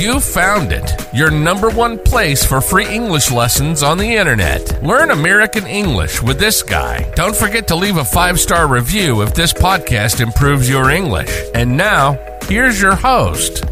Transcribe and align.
You 0.00 0.18
found 0.18 0.72
it, 0.72 0.90
your 1.12 1.30
number 1.30 1.68
one 1.68 1.98
place 1.98 2.42
for 2.42 2.62
free 2.62 2.86
English 2.86 3.30
lessons 3.30 3.82
on 3.82 3.98
the 3.98 4.16
internet. 4.16 4.82
Learn 4.82 5.10
American 5.10 5.66
English 5.66 6.22
with 6.22 6.38
this 6.38 6.62
guy. 6.62 7.02
Don't 7.16 7.36
forget 7.36 7.68
to 7.68 7.76
leave 7.76 7.98
a 7.98 8.04
five 8.04 8.40
star 8.40 8.66
review 8.66 9.20
if 9.20 9.34
this 9.34 9.52
podcast 9.52 10.22
improves 10.22 10.70
your 10.70 10.90
English. 10.90 11.30
And 11.54 11.76
now, 11.76 12.18
here's 12.44 12.80
your 12.80 12.94
host, 12.94 13.66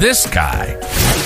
this 0.00 0.26
guy. 0.26 1.25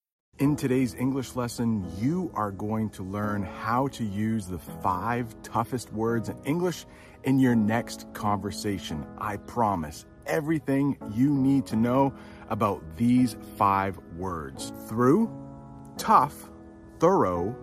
In 0.41 0.55
today's 0.55 0.95
English 0.95 1.35
lesson, 1.35 1.85
you 1.99 2.31
are 2.33 2.49
going 2.49 2.89
to 2.97 3.03
learn 3.03 3.43
how 3.43 3.89
to 3.89 4.03
use 4.03 4.47
the 4.47 4.57
five 4.57 5.35
toughest 5.43 5.93
words 5.93 6.29
in 6.29 6.37
English 6.45 6.87
in 7.23 7.37
your 7.37 7.53
next 7.53 8.11
conversation. 8.13 9.05
I 9.19 9.37
promise 9.37 10.03
everything 10.25 10.97
you 11.13 11.29
need 11.29 11.67
to 11.67 11.75
know 11.75 12.15
about 12.49 12.81
these 12.97 13.37
five 13.55 13.99
words 14.17 14.73
through, 14.87 15.29
tough, 15.99 16.49
thorough, 16.97 17.55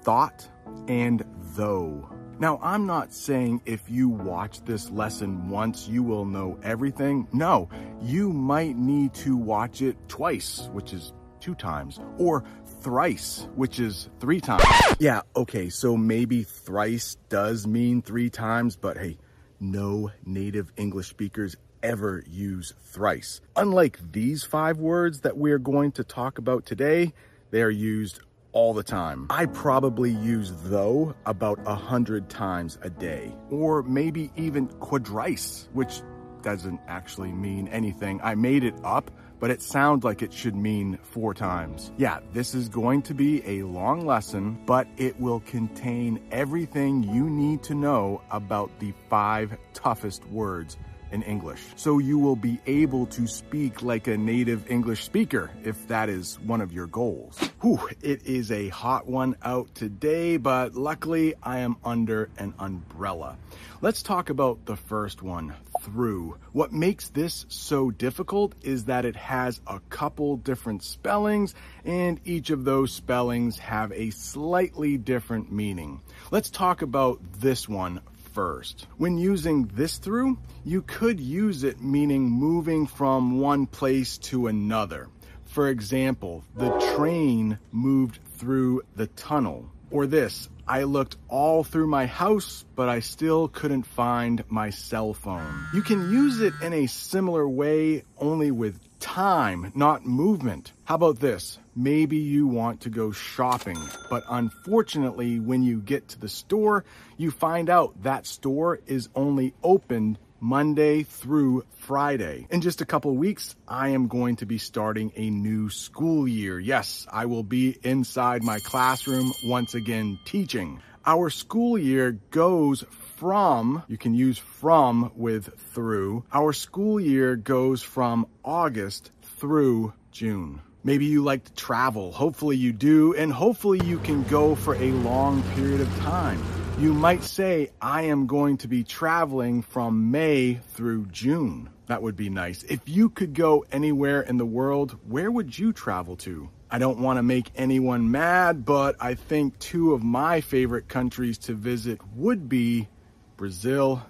thought, 0.00 0.48
and 0.88 1.22
though. 1.54 2.08
Now, 2.38 2.58
I'm 2.62 2.86
not 2.86 3.12
saying 3.12 3.60
if 3.66 3.90
you 3.90 4.08
watch 4.08 4.64
this 4.64 4.88
lesson 4.88 5.50
once, 5.50 5.86
you 5.86 6.02
will 6.02 6.24
know 6.24 6.58
everything. 6.62 7.28
No, 7.34 7.68
you 8.00 8.32
might 8.32 8.78
need 8.78 9.12
to 9.16 9.36
watch 9.36 9.82
it 9.82 9.98
twice, 10.08 10.70
which 10.72 10.94
is 10.94 11.12
two 11.42 11.54
times, 11.54 12.00
or 12.16 12.44
thrice, 12.80 13.48
which 13.56 13.78
is 13.80 14.08
three 14.20 14.40
times. 14.40 14.64
Yeah, 14.98 15.22
okay, 15.36 15.68
so 15.68 15.96
maybe 15.96 16.44
thrice 16.44 17.16
does 17.28 17.66
mean 17.66 18.00
three 18.00 18.30
times, 18.30 18.76
but 18.76 18.96
hey, 18.96 19.18
no 19.60 20.10
native 20.24 20.72
English 20.76 21.08
speakers 21.08 21.56
ever 21.82 22.22
use 22.26 22.72
thrice. 22.84 23.40
Unlike 23.56 24.12
these 24.12 24.44
five 24.44 24.78
words 24.78 25.20
that 25.20 25.36
we're 25.36 25.58
going 25.58 25.92
to 25.92 26.04
talk 26.04 26.38
about 26.38 26.64
today, 26.64 27.12
they 27.50 27.62
are 27.62 27.70
used 27.70 28.20
all 28.52 28.72
the 28.74 28.82
time. 28.82 29.26
I 29.30 29.46
probably 29.46 30.10
use 30.10 30.52
though 30.64 31.14
about 31.26 31.58
a 31.66 31.74
hundred 31.74 32.28
times 32.28 32.78
a 32.82 32.90
day, 32.90 33.34
or 33.50 33.82
maybe 33.82 34.30
even 34.36 34.68
quadrice, 34.68 35.68
which 35.72 36.02
doesn't 36.42 36.80
actually 36.86 37.32
mean 37.32 37.68
anything. 37.68 38.20
I 38.22 38.34
made 38.34 38.64
it 38.64 38.74
up 38.84 39.10
but 39.42 39.50
it 39.50 39.60
sounds 39.60 40.04
like 40.04 40.22
it 40.22 40.32
should 40.32 40.54
mean 40.54 40.96
four 41.02 41.34
times. 41.34 41.90
Yeah, 41.96 42.20
this 42.32 42.54
is 42.54 42.68
going 42.68 43.02
to 43.02 43.12
be 43.12 43.44
a 43.44 43.64
long 43.64 44.06
lesson, 44.06 44.56
but 44.66 44.86
it 44.96 45.18
will 45.18 45.40
contain 45.40 46.20
everything 46.30 47.02
you 47.02 47.28
need 47.28 47.64
to 47.64 47.74
know 47.74 48.22
about 48.30 48.70
the 48.78 48.94
five 49.10 49.58
toughest 49.74 50.24
words 50.28 50.76
in 51.10 51.22
English. 51.22 51.60
So 51.74 51.98
you 51.98 52.20
will 52.20 52.36
be 52.36 52.60
able 52.66 53.06
to 53.06 53.26
speak 53.26 53.82
like 53.82 54.06
a 54.06 54.16
native 54.16 54.70
English 54.70 55.02
speaker 55.02 55.50
if 55.64 55.88
that 55.88 56.08
is 56.08 56.38
one 56.38 56.60
of 56.60 56.72
your 56.72 56.86
goals. 56.86 57.36
Whew, 57.62 57.88
it 58.00 58.24
is 58.24 58.52
a 58.52 58.68
hot 58.68 59.08
one 59.08 59.34
out 59.42 59.74
today, 59.74 60.36
but 60.36 60.76
luckily 60.76 61.34
I 61.42 61.58
am 61.58 61.78
under 61.84 62.30
an 62.38 62.54
umbrella. 62.60 63.36
Let's 63.80 64.04
talk 64.04 64.30
about 64.30 64.66
the 64.66 64.76
first 64.76 65.20
one, 65.20 65.52
through. 65.82 66.36
What 66.52 66.72
makes 66.72 67.08
this 67.08 67.44
so 67.48 67.90
difficult 67.90 68.54
is 68.62 68.84
that 68.84 69.04
it 69.04 69.16
has 69.16 69.60
a 69.66 69.80
couple 69.90 70.36
different 70.36 70.82
spellings 70.82 71.54
and 71.84 72.20
each 72.24 72.50
of 72.50 72.64
those 72.64 72.92
spellings 72.92 73.58
have 73.58 73.92
a 73.92 74.10
slightly 74.10 74.96
different 74.96 75.52
meaning. 75.52 76.00
Let's 76.30 76.50
talk 76.50 76.82
about 76.82 77.20
this 77.40 77.68
one 77.68 78.00
first. 78.32 78.86
When 78.96 79.18
using 79.18 79.66
this 79.74 79.98
through, 79.98 80.38
you 80.64 80.82
could 80.82 81.20
use 81.20 81.64
it 81.64 81.82
meaning 81.82 82.30
moving 82.30 82.86
from 82.86 83.38
one 83.38 83.66
place 83.66 84.18
to 84.18 84.46
another. 84.46 85.08
For 85.44 85.68
example, 85.68 86.44
the 86.56 86.70
train 86.96 87.58
moved 87.72 88.20
through 88.36 88.82
the 88.96 89.08
tunnel. 89.08 89.68
Or 89.90 90.06
this, 90.06 90.48
I 90.72 90.84
looked 90.84 91.18
all 91.28 91.64
through 91.64 91.88
my 91.88 92.06
house, 92.06 92.64
but 92.74 92.88
I 92.88 93.00
still 93.00 93.46
couldn't 93.46 93.82
find 93.82 94.42
my 94.48 94.70
cell 94.70 95.12
phone. 95.12 95.66
You 95.74 95.82
can 95.82 96.10
use 96.10 96.40
it 96.40 96.54
in 96.62 96.72
a 96.72 96.86
similar 96.86 97.46
way, 97.46 98.04
only 98.16 98.50
with 98.50 98.80
time, 98.98 99.70
not 99.74 100.06
movement. 100.06 100.72
How 100.84 100.94
about 100.94 101.18
this? 101.18 101.58
Maybe 101.76 102.16
you 102.16 102.46
want 102.46 102.80
to 102.80 102.88
go 102.88 103.12
shopping, 103.12 103.76
but 104.08 104.22
unfortunately, 104.30 105.40
when 105.40 105.62
you 105.62 105.78
get 105.78 106.08
to 106.08 106.18
the 106.18 106.30
store, 106.30 106.86
you 107.18 107.30
find 107.30 107.68
out 107.68 108.04
that 108.04 108.26
store 108.26 108.80
is 108.86 109.10
only 109.14 109.52
open 109.62 110.16
Monday 110.42 111.04
through 111.04 111.64
Friday. 111.78 112.48
In 112.50 112.62
just 112.62 112.80
a 112.80 112.84
couple 112.84 113.14
weeks, 113.14 113.54
I 113.68 113.90
am 113.90 114.08
going 114.08 114.34
to 114.36 114.46
be 114.46 114.58
starting 114.58 115.12
a 115.14 115.30
new 115.30 115.70
school 115.70 116.26
year. 116.26 116.58
Yes, 116.58 117.06
I 117.10 117.26
will 117.26 117.44
be 117.44 117.78
inside 117.84 118.42
my 118.42 118.58
classroom 118.58 119.32
once 119.44 119.74
again 119.74 120.18
teaching. 120.24 120.82
Our 121.06 121.30
school 121.30 121.78
year 121.78 122.18
goes 122.32 122.84
from, 123.16 123.84
you 123.86 123.96
can 123.96 124.14
use 124.14 124.36
from 124.36 125.12
with 125.14 125.48
through. 125.72 126.24
Our 126.32 126.52
school 126.52 126.98
year 127.00 127.36
goes 127.36 127.80
from 127.80 128.26
August 128.44 129.12
through 129.22 129.92
June. 130.10 130.60
Maybe 130.82 131.04
you 131.04 131.22
like 131.22 131.44
to 131.44 131.54
travel. 131.54 132.10
Hopefully 132.10 132.56
you 132.56 132.72
do. 132.72 133.14
And 133.14 133.32
hopefully 133.32 133.80
you 133.84 133.98
can 134.00 134.24
go 134.24 134.56
for 134.56 134.74
a 134.74 134.90
long 134.90 135.44
period 135.54 135.80
of 135.80 135.98
time. 136.00 136.42
You 136.78 136.94
might 136.94 137.22
say, 137.22 137.70
I 137.80 138.02
am 138.02 138.26
going 138.26 138.56
to 138.58 138.68
be 138.68 138.82
traveling 138.82 139.62
from 139.62 140.10
May 140.10 140.54
through 140.54 141.06
June. 141.06 141.70
That 141.86 142.02
would 142.02 142.16
be 142.16 142.28
nice. 142.28 142.64
If 142.64 142.88
you 142.88 143.08
could 143.08 143.34
go 143.34 143.64
anywhere 143.70 144.22
in 144.22 144.36
the 144.36 144.46
world, 144.46 144.98
where 145.06 145.30
would 145.30 145.56
you 145.56 145.72
travel 145.72 146.16
to? 146.16 146.48
I 146.70 146.78
don't 146.78 146.98
want 146.98 147.18
to 147.18 147.22
make 147.22 147.50
anyone 147.54 148.10
mad, 148.10 148.64
but 148.64 148.96
I 148.98 149.14
think 149.14 149.58
two 149.58 149.92
of 149.92 150.02
my 150.02 150.40
favorite 150.40 150.88
countries 150.88 151.38
to 151.38 151.54
visit 151.54 152.00
would 152.16 152.48
be 152.48 152.88
Brazil 153.36 154.02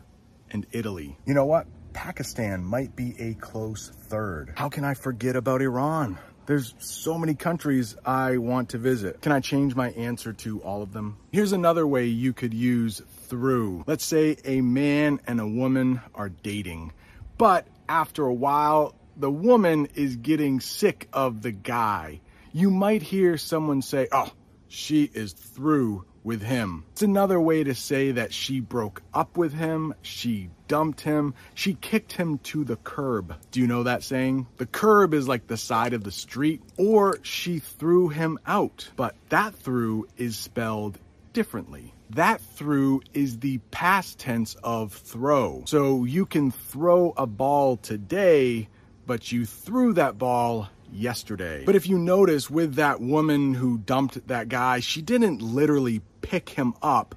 and 0.50 0.66
Italy. 0.72 1.18
You 1.26 1.34
know 1.34 1.46
what? 1.46 1.66
Pakistan 1.92 2.64
might 2.64 2.96
be 2.96 3.14
a 3.18 3.34
close 3.34 3.88
third. 3.88 4.54
How 4.56 4.68
can 4.68 4.84
I 4.84 4.94
forget 4.94 5.36
about 5.36 5.60
Iran? 5.60 6.18
There's 6.46 6.74
so 6.78 7.16
many 7.18 7.34
countries 7.34 7.96
I 8.04 8.38
want 8.38 8.70
to 8.70 8.78
visit. 8.78 9.20
Can 9.20 9.32
I 9.32 9.40
change 9.40 9.74
my 9.74 9.90
answer 9.90 10.32
to 10.32 10.60
all 10.62 10.82
of 10.82 10.92
them? 10.92 11.16
Here's 11.30 11.52
another 11.52 11.86
way 11.86 12.06
you 12.06 12.32
could 12.32 12.52
use 12.52 13.00
through. 13.28 13.84
Let's 13.86 14.04
say 14.04 14.36
a 14.44 14.60
man 14.60 15.20
and 15.26 15.40
a 15.40 15.46
woman 15.46 16.00
are 16.14 16.28
dating, 16.28 16.92
but 17.38 17.66
after 17.88 18.24
a 18.24 18.34
while, 18.34 18.94
the 19.16 19.30
woman 19.30 19.88
is 19.94 20.16
getting 20.16 20.60
sick 20.60 21.08
of 21.12 21.42
the 21.42 21.52
guy. 21.52 22.20
You 22.52 22.70
might 22.70 23.02
hear 23.02 23.38
someone 23.38 23.82
say, 23.82 24.08
Oh, 24.10 24.30
she 24.68 25.04
is 25.04 25.32
through 25.32 26.04
with 26.24 26.42
him. 26.42 26.84
It's 26.92 27.02
another 27.02 27.40
way 27.40 27.64
to 27.64 27.74
say 27.74 28.12
that 28.12 28.32
she 28.32 28.60
broke 28.60 29.02
up 29.12 29.36
with 29.36 29.52
him, 29.52 29.94
she 30.02 30.50
dumped 30.72 31.02
him, 31.02 31.34
she 31.52 31.74
kicked 31.74 32.14
him 32.14 32.38
to 32.38 32.64
the 32.64 32.76
curb. 32.76 33.34
Do 33.50 33.60
you 33.60 33.66
know 33.66 33.82
that 33.82 34.02
saying? 34.02 34.46
The 34.56 34.64
curb 34.64 35.12
is 35.12 35.28
like 35.28 35.46
the 35.46 35.58
side 35.58 35.92
of 35.92 36.02
the 36.02 36.10
street, 36.10 36.62
or 36.78 37.18
she 37.20 37.58
threw 37.58 38.08
him 38.08 38.38
out. 38.46 38.88
But 38.96 39.14
that 39.28 39.54
through 39.54 40.08
is 40.16 40.34
spelled 40.34 40.98
differently. 41.34 41.92
That 42.08 42.40
through 42.40 43.02
is 43.12 43.40
the 43.40 43.58
past 43.70 44.18
tense 44.18 44.56
of 44.64 44.94
throw. 44.94 45.64
So 45.66 46.06
you 46.06 46.24
can 46.24 46.50
throw 46.50 47.12
a 47.18 47.26
ball 47.26 47.76
today, 47.76 48.70
but 49.06 49.30
you 49.30 49.44
threw 49.44 49.92
that 49.92 50.16
ball 50.16 50.70
yesterday. 50.90 51.64
But 51.66 51.76
if 51.76 51.86
you 51.86 51.98
notice 51.98 52.48
with 52.48 52.76
that 52.76 52.98
woman 52.98 53.52
who 53.52 53.76
dumped 53.76 54.26
that 54.28 54.48
guy, 54.48 54.80
she 54.80 55.02
didn't 55.02 55.42
literally 55.42 56.00
pick 56.22 56.48
him 56.48 56.72
up, 56.80 57.14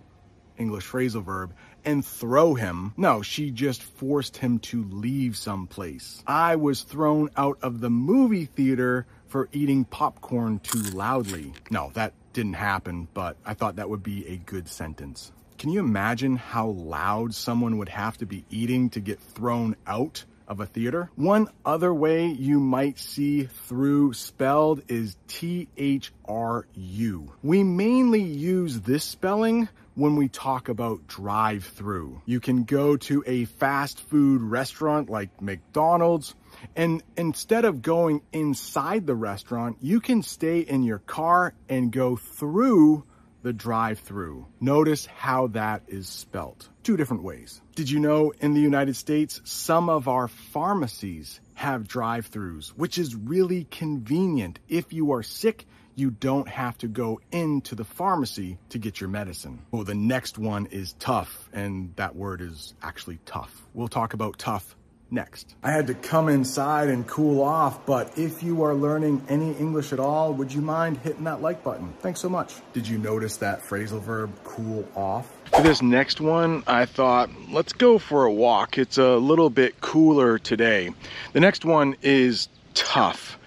English 0.58 0.90
phrasal 0.90 1.24
verb, 1.24 1.54
and 1.86 2.06
throw 2.06 2.54
him. 2.54 2.94
No, 2.98 3.22
she 3.22 3.52
just 3.52 3.84
forced 3.84 4.38
him 4.38 4.60
to 4.60 4.84
leave 4.86 5.38
someplace. 5.38 6.24
I 6.28 6.56
was 6.56 6.82
thrown 6.82 7.30
out 7.38 7.60
of 7.62 7.80
the 7.80 7.90
movie 7.90 8.46
theater 8.46 9.06
for 9.28 9.50
eating 9.52 9.86
popcorn 9.86 10.60
too 10.60 10.82
loudly. 10.82 11.54
No, 11.70 11.92
that 11.94 12.14
didn't 12.34 12.54
happen, 12.54 13.08
but 13.14 13.38
I 13.46 13.54
thought 13.54 13.78
that 13.78 13.90
would 13.90 14.04
be 14.04 14.28
a 14.28 14.38
good 14.38 14.68
sentence. 14.68 15.32
Can 15.58 15.70
you 15.70 15.80
imagine 15.80 16.36
how 16.36 16.68
loud 16.68 17.34
someone 17.34 17.78
would 17.78 17.90
have 17.90 18.18
to 18.18 18.26
be 18.26 18.44
eating 18.50 18.90
to 18.92 19.00
get 19.00 19.20
thrown 19.20 19.76
out 19.88 20.26
of 20.48 20.60
a 20.60 20.66
theater. 20.66 21.10
One 21.16 21.48
other 21.66 21.94
way 21.94 22.28
you 22.28 22.60
might 22.60 23.00
see 23.00 23.46
through 23.46 24.14
spelled 24.14 24.82
is 24.88 25.18
T 25.28 25.68
H 25.78 26.12
R 26.26 26.66
U. 26.74 27.34
We 27.44 27.64
mainly 27.64 28.22
use 28.22 28.82
this 28.82 29.04
spelling 29.04 29.70
when 29.96 30.16
we 30.16 30.28
talk 30.28 30.70
about 30.70 31.08
drive 31.08 31.64
through. 31.66 32.22
You 32.26 32.40
can 32.40 32.64
go 32.64 32.98
to 32.98 33.24
a 33.26 33.46
fast 33.46 34.02
food 34.02 34.42
restaurant 34.42 35.10
like 35.10 35.42
McDonald's, 35.42 36.36
and 36.76 37.02
instead 37.18 37.66
of 37.66 37.82
going 37.82 38.22
inside 38.32 39.08
the 39.08 39.16
restaurant, 39.16 39.78
you 39.82 40.00
can 40.00 40.22
stay 40.22 40.60
in 40.60 40.84
your 40.84 41.00
car 41.00 41.54
and 41.68 41.92
go 41.92 42.16
through 42.16 43.06
the 43.42 43.54
drive 43.54 44.00
through. 44.00 44.48
Notice 44.60 45.06
how 45.06 45.48
that 45.48 45.84
is 45.88 46.08
spelt. 46.10 46.68
Two 46.82 46.98
different 46.98 47.24
ways. 47.24 47.62
Did 47.76 47.90
you 47.90 48.00
know 48.00 48.34
in 48.40 48.56
the 48.56 48.62
United 48.62 48.96
States, 48.96 49.40
some 49.44 49.88
of 49.88 50.08
our 50.08 50.28
pharmacies 50.28 51.40
have 51.54 51.88
drive 51.88 52.30
throughs, 52.30 52.70
which 52.70 52.98
is 52.98 53.16
really 53.16 53.66
convenient. 53.66 54.60
If 54.68 54.94
you 54.94 55.14
are 55.14 55.24
sick, 55.24 55.66
you 55.96 56.12
don't 56.12 56.48
have 56.48 56.78
to 56.80 56.88
go 56.88 57.20
into 57.32 57.76
the 57.76 57.86
pharmacy 57.86 58.58
to 58.70 58.78
get 58.78 59.00
your 59.00 59.10
medicine. 59.10 59.62
Well, 59.72 59.84
the 59.84 59.96
next 59.96 60.38
one 60.38 60.68
is 60.68 60.94
tough, 61.00 61.50
and 61.54 61.94
that 61.96 62.16
word 62.16 62.42
is 62.42 62.74
actually 62.82 63.20
tough. 63.26 63.64
We'll 63.74 63.88
talk 63.88 64.14
about 64.14 64.38
tough 64.38 64.76
next. 65.12 65.56
I 65.64 65.72
had 65.72 65.88
to 65.88 65.94
come 65.94 66.30
inside 66.30 66.90
and 66.90 67.08
cool 67.08 67.42
off, 67.42 67.86
but 67.86 68.18
if 68.18 68.44
you 68.44 68.64
are 68.64 68.74
learning 68.74 69.24
any 69.30 69.52
English 69.54 69.94
at 69.94 70.00
all, 70.00 70.34
would 70.34 70.52
you 70.52 70.62
mind 70.62 70.98
hitting 70.98 71.24
that 71.26 71.42
like 71.42 71.64
button? 71.64 71.94
Thanks 72.00 72.20
so 72.20 72.30
much. 72.30 72.56
Did 72.74 72.88
you 72.88 72.98
notice 72.98 73.38
that 73.38 73.62
phrasal 73.62 74.02
verb 74.02 74.32
cool 74.44 74.88
off? 74.96 75.32
For 75.56 75.62
this 75.62 75.82
next 75.82 76.20
one, 76.20 76.64
I 76.68 76.86
thought, 76.86 77.30
let's 77.50 77.74
go 77.74 77.98
for 78.00 78.26
a 78.26 78.34
walk. 78.34 78.78
It's 78.78 78.98
a 78.98 79.16
little 79.16 79.50
bit 79.50 79.80
cooler 79.80 80.40
today. 80.40 80.92
The 81.34 81.40
next 81.40 81.66
one 81.66 81.96
is 82.02 82.50
tough. 82.74 83.38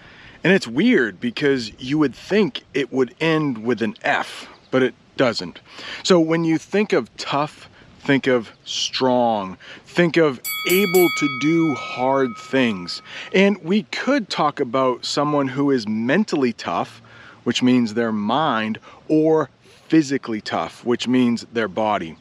And 0.45 0.53
it's 0.53 0.69
weird 0.69 1.21
because 1.21 1.73
you 1.81 1.99
would 1.99 2.15
think 2.15 2.63
it 2.75 2.93
would 2.93 3.15
end 3.21 3.65
with 3.65 3.83
an 3.83 3.97
F, 4.03 4.49
but 4.71 4.83
it 4.83 4.95
doesn't. 5.17 5.61
So 6.03 6.21
when 6.21 6.45
you 6.45 6.59
think 6.59 6.93
of 6.93 7.15
tough, 7.17 7.69
think 8.01 8.27
of 8.27 8.53
strong, 8.65 9.59
think 9.85 10.17
of 10.17 10.41
able 10.69 11.09
to 11.19 11.39
do 11.41 11.75
hard 11.75 12.31
things. 12.37 13.03
And 13.35 13.63
we 13.65 13.83
could 13.85 14.31
talk 14.31 14.61
about 14.61 15.05
someone 15.05 15.49
who 15.49 15.71
is 15.71 15.89
mentally 15.89 16.53
tough, 16.53 17.03
which 17.45 17.63
means 17.63 17.95
their 17.95 18.13
mind, 18.13 18.79
or 19.09 19.51
physically 19.89 20.41
tough, 20.41 20.85
which 20.85 21.09
means 21.09 21.47
their 21.53 21.69
body. 21.69 22.17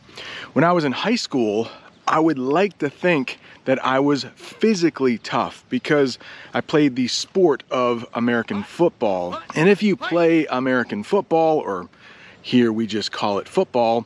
When 0.54 0.64
I 0.64 0.72
was 0.72 0.86
in 0.86 0.92
high 0.92 1.16
school, 1.16 1.70
I 2.08 2.20
would 2.20 2.40
like 2.40 2.78
to 2.80 2.90
think 2.90 3.40
that 3.68 3.84
I 3.86 4.00
was 4.00 4.24
physically 4.36 5.18
tough 5.18 5.66
because 5.68 6.18
I 6.54 6.62
played 6.62 6.96
the 6.96 7.10
sport 7.10 7.64
of 7.70 8.06
American 8.14 8.64
football. 8.64 9.42
And 9.56 9.68
if 9.68 9.84
you 9.84 9.98
play 9.98 10.46
American 10.46 11.04
football, 11.04 11.60
or 11.60 11.90
here 12.42 12.72
we 12.72 12.88
just 12.88 13.12
call 13.12 13.40
it 13.40 13.48
football, 13.50 14.06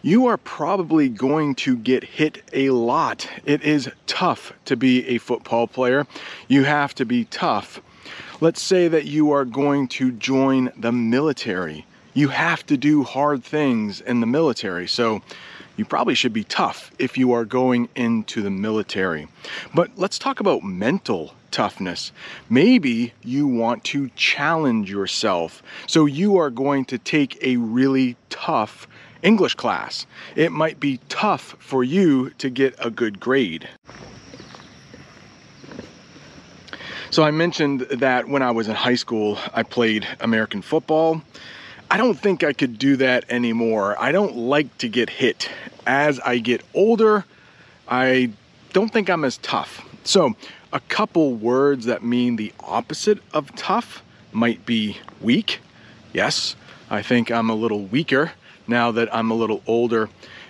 you 0.00 0.26
are 0.28 0.38
probably 0.38 1.10
going 1.10 1.54
to 1.56 1.76
get 1.76 2.02
hit 2.02 2.42
a 2.54 2.70
lot. 2.70 3.28
It 3.44 3.62
is 3.62 3.90
tough 4.06 4.54
to 4.64 4.78
be 4.78 5.06
a 5.08 5.18
football 5.18 5.66
player. 5.66 6.06
You 6.48 6.64
have 6.64 6.94
to 6.94 7.04
be 7.04 7.26
tough. 7.26 7.82
Let's 8.40 8.62
say 8.62 8.88
that 8.88 9.04
you 9.04 9.30
are 9.30 9.44
going 9.44 9.88
to 9.88 10.10
join 10.10 10.72
the 10.74 10.90
military. 10.90 11.84
You 12.14 12.28
have 12.28 12.64
to 12.64 12.78
do 12.78 13.02
hard 13.02 13.44
things 13.44 14.00
in 14.00 14.20
the 14.20 14.26
military. 14.26 14.88
So 14.88 15.20
you 15.76 15.84
probably 15.84 16.14
should 16.14 16.32
be 16.32 16.44
tough 16.44 16.90
if 16.98 17.16
you 17.16 17.32
are 17.32 17.44
going 17.44 17.88
into 17.94 18.42
the 18.42 18.50
military. 18.50 19.28
But 19.74 19.90
let's 19.96 20.18
talk 20.18 20.40
about 20.40 20.62
mental 20.62 21.34
toughness. 21.50 22.12
Maybe 22.48 23.12
you 23.22 23.46
want 23.46 23.84
to 23.84 24.10
challenge 24.16 24.90
yourself. 24.90 25.62
So 25.86 26.06
you 26.06 26.36
are 26.36 26.50
going 26.50 26.84
to 26.86 26.98
take 26.98 27.38
a 27.42 27.56
really 27.56 28.16
tough 28.30 28.88
English 29.22 29.54
class. 29.54 30.06
It 30.34 30.50
might 30.50 30.80
be 30.80 30.98
tough 31.08 31.56
for 31.58 31.84
you 31.84 32.30
to 32.38 32.50
get 32.50 32.74
a 32.78 32.90
good 32.90 33.20
grade. 33.20 33.68
So 37.10 37.22
I 37.22 37.30
mentioned 37.30 37.82
that 37.90 38.28
when 38.28 38.42
I 38.42 38.50
was 38.50 38.68
in 38.68 38.74
high 38.74 38.94
school, 38.94 39.38
I 39.52 39.62
played 39.62 40.06
American 40.20 40.62
football. 40.62 41.22
I 41.92 41.98
don't 41.98 42.18
think 42.18 42.42
I 42.42 42.54
could 42.54 42.78
do 42.78 42.96
that 42.96 43.26
anymore. 43.28 44.00
I 44.00 44.12
don't 44.12 44.34
like 44.34 44.78
to 44.78 44.88
get 44.88 45.10
hit. 45.10 45.50
As 45.86 46.18
I 46.20 46.38
get 46.38 46.62
older, 46.72 47.26
I 47.86 48.30
don't 48.72 48.90
think 48.90 49.10
I'm 49.10 49.24
as 49.24 49.36
tough. 49.36 49.86
So, 50.02 50.34
a 50.72 50.80
couple 50.80 51.34
words 51.34 51.84
that 51.84 52.02
mean 52.02 52.36
the 52.36 52.50
opposite 52.60 53.18
of 53.34 53.54
tough 53.56 54.02
might 54.32 54.64
be 54.64 54.96
weak. 55.20 55.60
Yes, 56.14 56.56
I 56.88 57.02
think 57.02 57.30
I'm 57.30 57.50
a 57.50 57.54
little 57.54 57.84
weaker 57.84 58.32
now 58.66 58.90
that 58.92 59.14
I'm 59.14 59.30
a 59.30 59.34
little 59.34 59.62
older. 59.66 60.08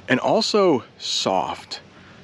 And 0.08 0.20
also 0.20 0.84
soft. 0.96 1.80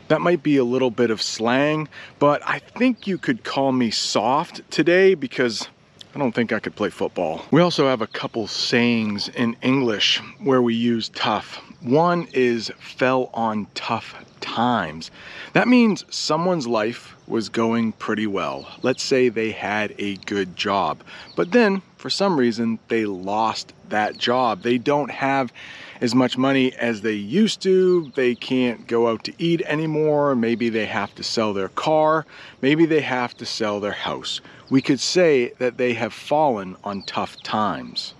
That 0.06 0.20
might 0.20 0.44
be 0.44 0.58
a 0.58 0.64
little 0.64 0.92
bit 0.92 1.10
of 1.10 1.20
slang, 1.20 1.88
but 2.20 2.40
I 2.46 2.60
think 2.60 3.08
you 3.08 3.18
could 3.18 3.42
call 3.42 3.72
me 3.72 3.90
soft 3.90 4.62
today 4.70 5.14
because 5.14 5.66
I 6.14 6.18
don't 6.18 6.34
think 6.34 6.52
I 6.52 6.58
could 6.58 6.74
play 6.74 6.90
football. 6.90 7.42
We 7.50 7.60
also 7.60 7.86
have 7.86 8.00
a 8.00 8.06
couple 8.06 8.46
sayings 8.46 9.28
in 9.28 9.56
English 9.62 10.20
where 10.38 10.62
we 10.62 10.74
use 10.74 11.10
tough. 11.10 11.60
One 11.80 12.28
is 12.32 12.72
fell 12.78 13.30
on 13.34 13.66
tough 13.74 14.14
times. 14.40 15.10
That 15.52 15.68
means 15.68 16.04
someone's 16.08 16.66
life 16.66 17.14
was 17.26 17.48
going 17.48 17.92
pretty 17.92 18.26
well. 18.26 18.68
Let's 18.82 19.02
say 19.02 19.28
they 19.28 19.50
had 19.50 19.94
a 19.98 20.16
good 20.16 20.56
job, 20.56 21.02
but 21.36 21.52
then 21.52 21.82
for 21.98 22.10
some 22.10 22.38
reason 22.38 22.78
they 22.88 23.04
lost 23.04 23.74
that 23.90 24.16
job. 24.16 24.62
They 24.62 24.78
don't 24.78 25.10
have 25.10 25.52
as 26.00 26.14
much 26.14 26.38
money 26.38 26.72
as 26.74 27.02
they 27.02 27.12
used 27.12 27.60
to. 27.62 28.10
They 28.14 28.34
can't 28.34 28.86
go 28.86 29.08
out 29.08 29.24
to 29.24 29.32
eat 29.38 29.62
anymore. 29.62 30.34
Maybe 30.34 30.68
they 30.68 30.86
have 30.86 31.14
to 31.16 31.22
sell 31.22 31.52
their 31.52 31.68
car. 31.68 32.24
Maybe 32.62 32.86
they 32.86 33.00
have 33.00 33.36
to 33.38 33.46
sell 33.46 33.80
their 33.80 33.92
house. 33.92 34.40
We 34.70 34.82
could 34.82 35.00
say 35.00 35.52
that 35.58 35.78
they 35.78 35.94
have 35.94 36.12
fallen 36.12 36.76
on 36.84 37.02
tough 37.02 37.42
times. 37.42 38.14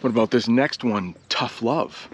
What 0.00 0.10
about 0.10 0.30
this 0.30 0.48
next 0.48 0.84
one? 0.84 1.14
Tough 1.28 1.62
love. 1.62 2.08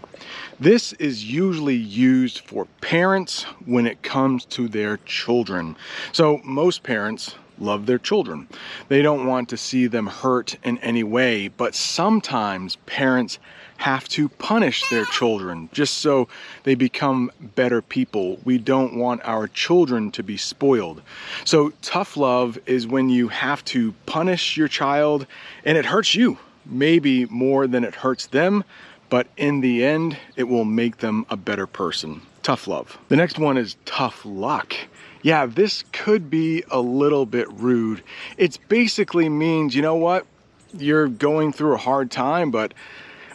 This 0.61 0.93
is 0.95 1.25
usually 1.25 1.77
used 1.77 2.41
for 2.41 2.67
parents 2.81 3.45
when 3.65 3.87
it 3.87 4.03
comes 4.03 4.45
to 4.47 4.69
their 4.69 4.97
children. 4.99 5.77
So 6.13 6.41
most 6.45 6.83
parents 6.83 7.35
love 7.59 7.87
their 7.87 7.99
children. 7.99 8.49
They 8.89 9.03
don't 9.03 9.27
want 9.27 9.49
to 9.51 9.57
see 9.57 9.87
them 9.87 10.07
hurt 10.07 10.57
in 10.63 10.79
any 10.79 11.03
way, 11.03 11.49
but 11.49 11.75
sometimes 11.75 12.77
parents 12.87 13.39
have 13.79 14.09
to 14.09 14.29
punish 14.29 14.89
their 14.91 15.05
children 15.07 15.69
just 15.73 15.99
so 15.99 16.29
they 16.65 16.75
become 16.75 17.31
better 17.55 17.83
people. 17.83 18.39
We 18.45 18.59
don't 18.59 18.97
want 18.97 19.23
our 19.25 19.49
children 19.49 20.11
to 20.13 20.23
be 20.23 20.37
spoiled. 20.37 21.03
So, 21.45 21.71
tough 21.83 22.17
love 22.17 22.59
is 22.67 22.87
when 22.87 23.09
you 23.09 23.29
have 23.29 23.65
to 23.67 23.93
punish 24.07 24.57
your 24.57 24.69
child 24.69 25.27
and 25.65 25.79
it 25.79 25.87
hurts 25.87 26.15
you, 26.15 26.39
maybe 26.67 27.27
more 27.27 27.67
than 27.67 27.85
it 27.85 27.95
hurts 27.95 28.27
them, 28.27 28.65
but 29.09 29.27
in 29.37 29.61
the 29.61 29.85
end, 29.85 30.19
it 30.37 30.45
will 30.45 30.67
make 30.67 30.99
them 30.99 31.25
a 31.31 31.37
better 31.37 31.67
person. 31.67 32.21
Tough 32.43 32.69
love. 32.69 32.99
The 33.09 33.17
next 33.17 33.39
one 33.39 33.57
is 33.57 33.77
tough 33.85 34.23
luck 34.25 34.75
yeah, 35.23 35.47
this 35.47 35.85
could 35.93 36.31
be 36.31 36.65
a 36.71 36.81
little 36.81 37.27
bit 37.27 37.51
rude. 37.53 38.03
It's 38.37 38.57
basically 38.57 39.29
means, 39.29 39.75
you 39.75 39.83
know 39.83 39.97
what? 39.97 40.27
You're 40.77 41.09
going 41.09 41.53
through 41.53 41.75
a 41.75 41.79
hard 41.79 42.11
time, 42.11 42.51
but 42.51 42.75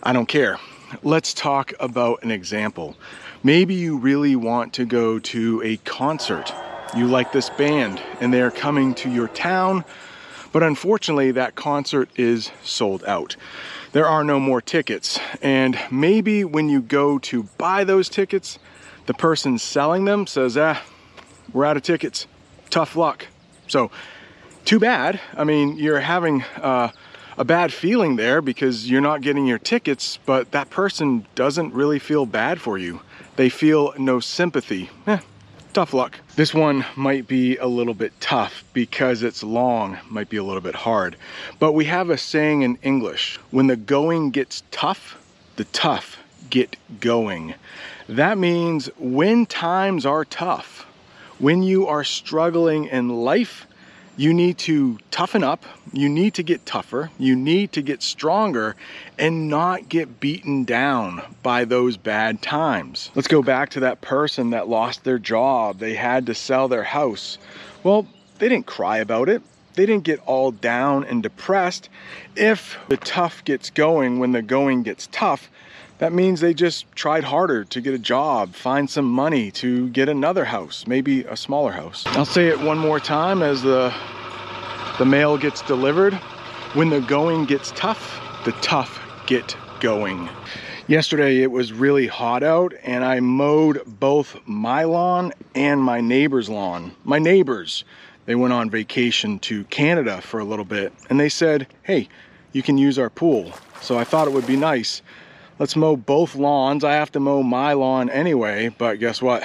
I 0.06 0.12
don't 0.12 0.26
care. 0.26 0.60
Let's 1.02 1.34
talk 1.34 1.72
about 1.80 2.24
an 2.24 2.32
example. 2.32 2.98
Maybe 3.42 3.74
you 3.76 3.98
really 3.98 4.36
want 4.36 4.74
to 4.74 4.86
go 4.86 5.18
to 5.18 5.62
a 5.64 5.78
concert. 5.78 6.52
You 6.94 7.08
like 7.08 7.32
this 7.32 7.50
band 7.50 8.02
and 8.20 8.34
they're 8.34 8.52
coming 8.52 8.96
to 8.96 9.10
your 9.10 9.30
town, 9.30 9.86
but 10.52 10.62
unfortunately, 10.62 11.32
that 11.32 11.56
concert 11.56 12.10
is 12.18 12.52
sold 12.64 13.06
out. 13.06 13.38
There 13.94 14.06
are 14.06 14.26
no 14.26 14.42
more 14.42 14.60
tickets. 14.60 15.20
And 15.42 15.80
maybe 15.90 16.44
when 16.44 16.68
you 16.68 16.82
go 16.82 17.18
to 17.20 17.44
buy 17.58 17.86
those 17.86 18.10
tickets, 18.10 18.60
the 19.06 19.14
person 19.14 19.58
selling 19.58 20.04
them 20.04 20.28
says, 20.28 20.58
ah, 20.58 20.84
we're 21.54 21.64
out 21.64 21.78
of 21.78 21.84
tickets. 21.84 22.28
Tough 22.70 22.98
luck. 22.98 23.28
So, 23.70 23.90
too 24.66 24.80
bad. 24.80 25.22
I 25.38 25.46
mean, 25.46 25.78
you're 25.78 26.02
having 26.02 26.44
uh, 26.58 26.90
a 27.38 27.44
bad 27.44 27.74
feeling 27.74 28.16
there 28.16 28.42
because 28.42 28.90
you're 28.90 29.02
not 29.02 29.22
getting 29.22 29.46
your 29.46 29.60
tickets, 29.60 30.20
but 30.26 30.52
that 30.52 30.70
person 30.70 31.26
doesn't 31.36 31.74
really 31.74 32.00
feel 32.00 32.26
bad 32.26 32.62
for 32.62 32.78
you. 32.78 33.02
They 33.36 33.50
feel 33.50 33.94
no 33.98 34.20
sympathy. 34.20 34.90
Eh, 35.08 35.20
tough 35.74 35.94
luck. 35.94 36.20
This 36.36 36.54
one 36.54 36.86
might 36.96 37.28
be 37.28 37.58
a 37.58 37.68
little 37.68 37.94
bit 37.94 38.14
tough 38.20 38.64
because 38.74 39.24
it's 39.24 39.44
long, 39.44 39.98
might 40.10 40.30
be 40.30 40.38
a 40.38 40.44
little 40.44 40.62
bit 40.62 40.76
hard. 40.76 41.16
But 41.60 41.74
we 41.74 41.86
have 41.86 42.10
a 42.10 42.18
saying 42.18 42.62
in 42.62 42.78
English 42.84 43.40
when 43.52 43.68
the 43.68 43.76
going 43.76 44.32
gets 44.32 44.64
tough, 44.72 45.18
the 45.56 45.66
tough 45.66 46.18
get 46.50 46.76
going. 47.00 47.56
That 48.08 48.38
means 48.38 48.90
when 48.98 49.46
times 49.46 50.06
are 50.06 50.26
tough, 50.26 50.86
When 51.40 51.64
you 51.64 51.88
are 51.88 52.04
struggling 52.04 52.86
in 52.86 53.10
life, 53.10 53.68
you 54.16 54.34
need 54.34 54.58
to 54.60 54.98
toughen 55.12 55.44
up, 55.44 55.66
you 55.92 56.08
need 56.10 56.36
to 56.36 56.44
get 56.44 56.66
tougher, 56.66 57.10
you 57.18 57.36
need 57.36 57.72
to 57.74 57.82
get 57.82 58.04
stronger, 58.04 58.76
and 59.18 59.50
not 59.50 59.90
get 59.90 60.20
beaten 60.20 60.64
down 60.64 61.22
by 61.42 61.66
those 61.66 61.98
bad 61.98 62.42
times. 62.42 63.10
Let's 63.16 63.28
go 63.28 63.42
back 63.42 63.70
to 63.72 63.82
that 63.82 64.02
person 64.02 64.52
that 64.52 64.68
lost 64.68 65.04
their 65.04 65.20
job, 65.20 65.80
they 65.80 65.96
had 65.96 66.28
to 66.28 66.36
sell 66.36 66.68
their 66.68 66.84
house. 66.84 67.38
Well, 67.84 68.08
they 68.40 68.50
didn't 68.50 68.66
cry 68.66 68.98
about 68.98 69.30
it. 69.30 69.42
They 69.76 69.86
didn't 69.86 70.04
get 70.04 70.20
all 70.28 70.52
down 70.52 71.04
and 71.06 71.24
depressed. 71.24 71.90
If 72.36 72.78
the 72.90 72.98
tough 72.98 73.44
gets 73.44 73.72
going 73.72 74.20
when 74.20 74.32
the 74.32 74.42
going 74.42 74.84
gets 74.84 75.08
tough, 75.12 75.50
that 76.00 76.14
means 76.14 76.42
they 76.42 76.54
just 76.54 76.92
tried 76.94 77.24
harder 77.24 77.64
to 77.66 77.82
get 77.82 77.94
a 77.94 78.00
job, 78.00 78.54
find 78.54 78.90
some 78.90 79.06
money 79.06 79.52
to 79.52 79.90
get 79.90 80.10
another 80.10 80.46
house, 80.46 80.86
maybe 80.88 81.24
a 81.24 81.38
smaller 81.38 81.72
house. 81.72 82.04
I'll 82.08 82.26
say 82.26 82.48
it 82.48 82.60
one 82.60 82.78
more 82.78 83.00
time 83.00 83.42
as 83.42 83.62
the, 83.62 83.94
the 84.98 85.06
mail 85.06 85.38
gets 85.38 85.62
delivered. 85.62 86.14
When 86.74 86.90
the 86.90 87.02
going 87.02 87.46
gets 87.46 87.72
tough, 87.76 88.20
the 88.46 88.52
tough 88.54 89.00
get 89.28 89.56
going. 89.80 90.30
Yesterday 90.88 91.42
it 91.42 91.52
was 91.52 91.72
really 91.72 92.08
hot 92.08 92.44
out 92.44 92.74
and 92.84 93.06
I 93.06 93.20
mowed 93.20 93.84
both 93.86 94.36
my 94.46 94.84
lawn 94.84 95.32
and 95.56 95.82
my 95.82 96.02
neighbor's 96.02 96.50
lawn. 96.50 96.94
My 97.04 97.20
neighbors, 97.20 97.86
they 98.26 98.36
went 98.36 98.54
on 98.54 98.70
vacation 98.70 99.40
to 99.40 99.64
Canada 99.66 100.20
for 100.22 100.40
a 100.40 100.44
little 100.44 100.66
bit 100.66 100.92
and 101.10 101.20
they 101.20 101.30
said, 101.30 101.68
hey, 101.84 102.10
you 102.52 102.62
can 102.64 102.78
use 102.78 103.00
our 103.00 103.10
pool. 103.10 103.54
So 103.82 103.98
I 103.98 104.04
thought 104.04 104.28
it 104.28 104.34
would 104.34 104.48
be 104.48 104.58
nice 104.58 105.02
let's 105.60 105.76
mow 105.76 105.96
both 105.96 106.36
lawns. 106.36 106.84
I 106.84 106.94
have 106.94 107.12
to 107.14 107.20
mow 107.20 107.44
my 107.44 107.74
lawn 107.74 108.10
anyway, 108.10 108.70
but 108.70 109.00
guess 109.00 109.22
what? 109.22 109.44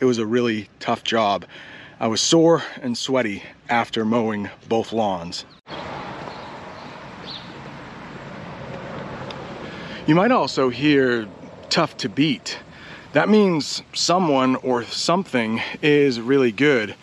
It 0.00 0.04
was 0.04 0.18
a 0.18 0.26
really 0.26 0.68
tough 0.78 1.04
job. 1.04 1.44
I 1.98 2.06
was 2.06 2.20
sore 2.20 2.62
and 2.80 2.96
sweaty 2.96 3.42
after 3.68 4.04
mowing 4.04 4.48
both 4.68 4.92
lawns. 4.92 5.44
You 10.06 10.14
might 10.14 10.32
also 10.32 10.70
hear 10.70 11.28
tough 11.68 11.96
to 11.98 12.08
beat. 12.08 12.58
That 13.12 13.28
means 13.28 13.82
someone 13.92 14.56
or 14.56 14.84
something 14.84 15.60
is 15.82 16.20
really 16.20 16.52
good. 16.52 16.94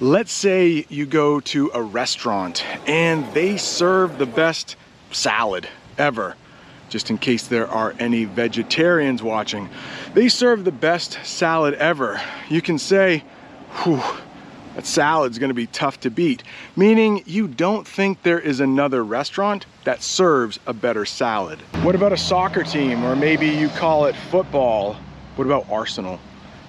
Let's 0.00 0.32
say 0.32 0.86
you 0.88 1.04
go 1.04 1.40
to 1.40 1.70
a 1.74 1.82
restaurant 1.82 2.64
and 2.88 3.26
they 3.34 3.56
serve 3.56 4.18
the 4.18 4.26
best 4.26 4.76
salad 5.10 5.68
ever 5.98 6.36
just 6.88 7.10
in 7.10 7.18
case 7.18 7.46
there 7.46 7.68
are 7.68 7.94
any 7.98 8.24
vegetarians 8.24 9.22
watching. 9.22 9.68
They 10.14 10.28
serve 10.28 10.64
the 10.64 10.72
best 10.72 11.18
salad 11.24 11.74
ever. 11.74 12.20
You 12.48 12.62
can 12.62 12.78
say, 12.78 13.24
whew, 13.82 14.02
that 14.74 14.86
salad's 14.86 15.38
gonna 15.38 15.54
be 15.54 15.66
tough 15.66 16.00
to 16.00 16.10
beat, 16.10 16.42
meaning 16.76 17.22
you 17.26 17.48
don't 17.48 17.86
think 17.86 18.22
there 18.22 18.38
is 18.38 18.60
another 18.60 19.04
restaurant 19.04 19.66
that 19.84 20.02
serves 20.02 20.58
a 20.66 20.72
better 20.72 21.04
salad. 21.04 21.58
What 21.82 21.94
about 21.94 22.12
a 22.12 22.16
soccer 22.16 22.62
team, 22.62 23.04
or 23.04 23.16
maybe 23.16 23.48
you 23.48 23.68
call 23.70 24.06
it 24.06 24.14
football? 24.14 24.96
What 25.36 25.46
about 25.46 25.66
Arsenal? 25.70 26.20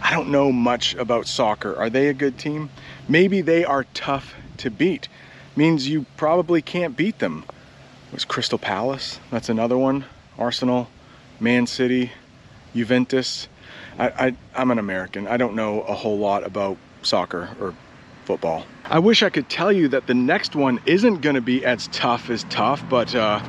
I 0.01 0.11
don't 0.11 0.29
know 0.29 0.51
much 0.51 0.95
about 0.95 1.27
soccer. 1.27 1.75
Are 1.75 1.89
they 1.89 2.07
a 2.07 2.13
good 2.13 2.37
team? 2.37 2.69
Maybe 3.07 3.41
they 3.41 3.65
are 3.65 3.83
tough 3.93 4.33
to 4.57 4.71
beat. 4.71 5.07
Means 5.55 5.87
you 5.87 6.05
probably 6.15 6.61
can't 6.61 6.95
beat 6.95 7.19
them 7.19 7.43
was 8.11 8.25
Crystal 8.25 8.57
Palace. 8.57 9.19
That's 9.31 9.49
another 9.49 9.77
one. 9.77 10.05
Arsenal, 10.37 10.89
Man 11.39 11.67
City, 11.67 12.11
Juventus. 12.75 13.47
I, 13.97 14.07
I, 14.07 14.35
I'm 14.55 14.71
an 14.71 14.79
American. 14.79 15.27
I 15.27 15.37
don't 15.37 15.55
know 15.55 15.81
a 15.81 15.93
whole 15.93 16.17
lot 16.17 16.45
about 16.45 16.77
soccer 17.01 17.49
or 17.59 17.73
football. 18.25 18.65
I 18.85 18.99
wish 18.99 19.23
I 19.23 19.29
could 19.29 19.49
tell 19.49 19.71
you 19.71 19.89
that 19.89 20.07
the 20.07 20.13
next 20.13 20.55
one 20.55 20.79
isn't 20.85 21.21
going 21.21 21.35
to 21.35 21.41
be 21.41 21.65
as 21.65 21.87
tough 21.87 22.29
as 22.29 22.43
tough, 22.45 22.83
but 22.89 23.13
uh, 23.13 23.41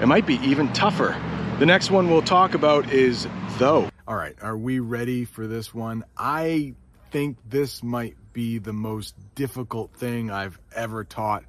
it 0.00 0.06
might 0.06 0.26
be 0.26 0.36
even 0.36 0.72
tougher. 0.72 1.20
The 1.58 1.66
next 1.66 1.90
one 1.90 2.10
we'll 2.10 2.22
talk 2.22 2.54
about 2.54 2.90
is 2.90 3.28
though. 3.58 3.90
All 4.08 4.16
right, 4.16 4.34
are 4.42 4.56
we 4.56 4.80
ready 4.80 5.24
for 5.24 5.46
this 5.46 5.74
one? 5.74 6.04
I 6.16 6.74
think 7.10 7.36
this 7.48 7.82
might 7.82 8.16
be 8.32 8.58
the 8.58 8.72
most 8.72 9.14
difficult 9.34 9.92
thing 9.94 10.30
I've 10.30 10.58
ever 10.74 11.04
taught 11.04 11.44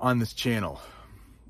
on 0.00 0.18
this 0.18 0.32
channel 0.32 0.80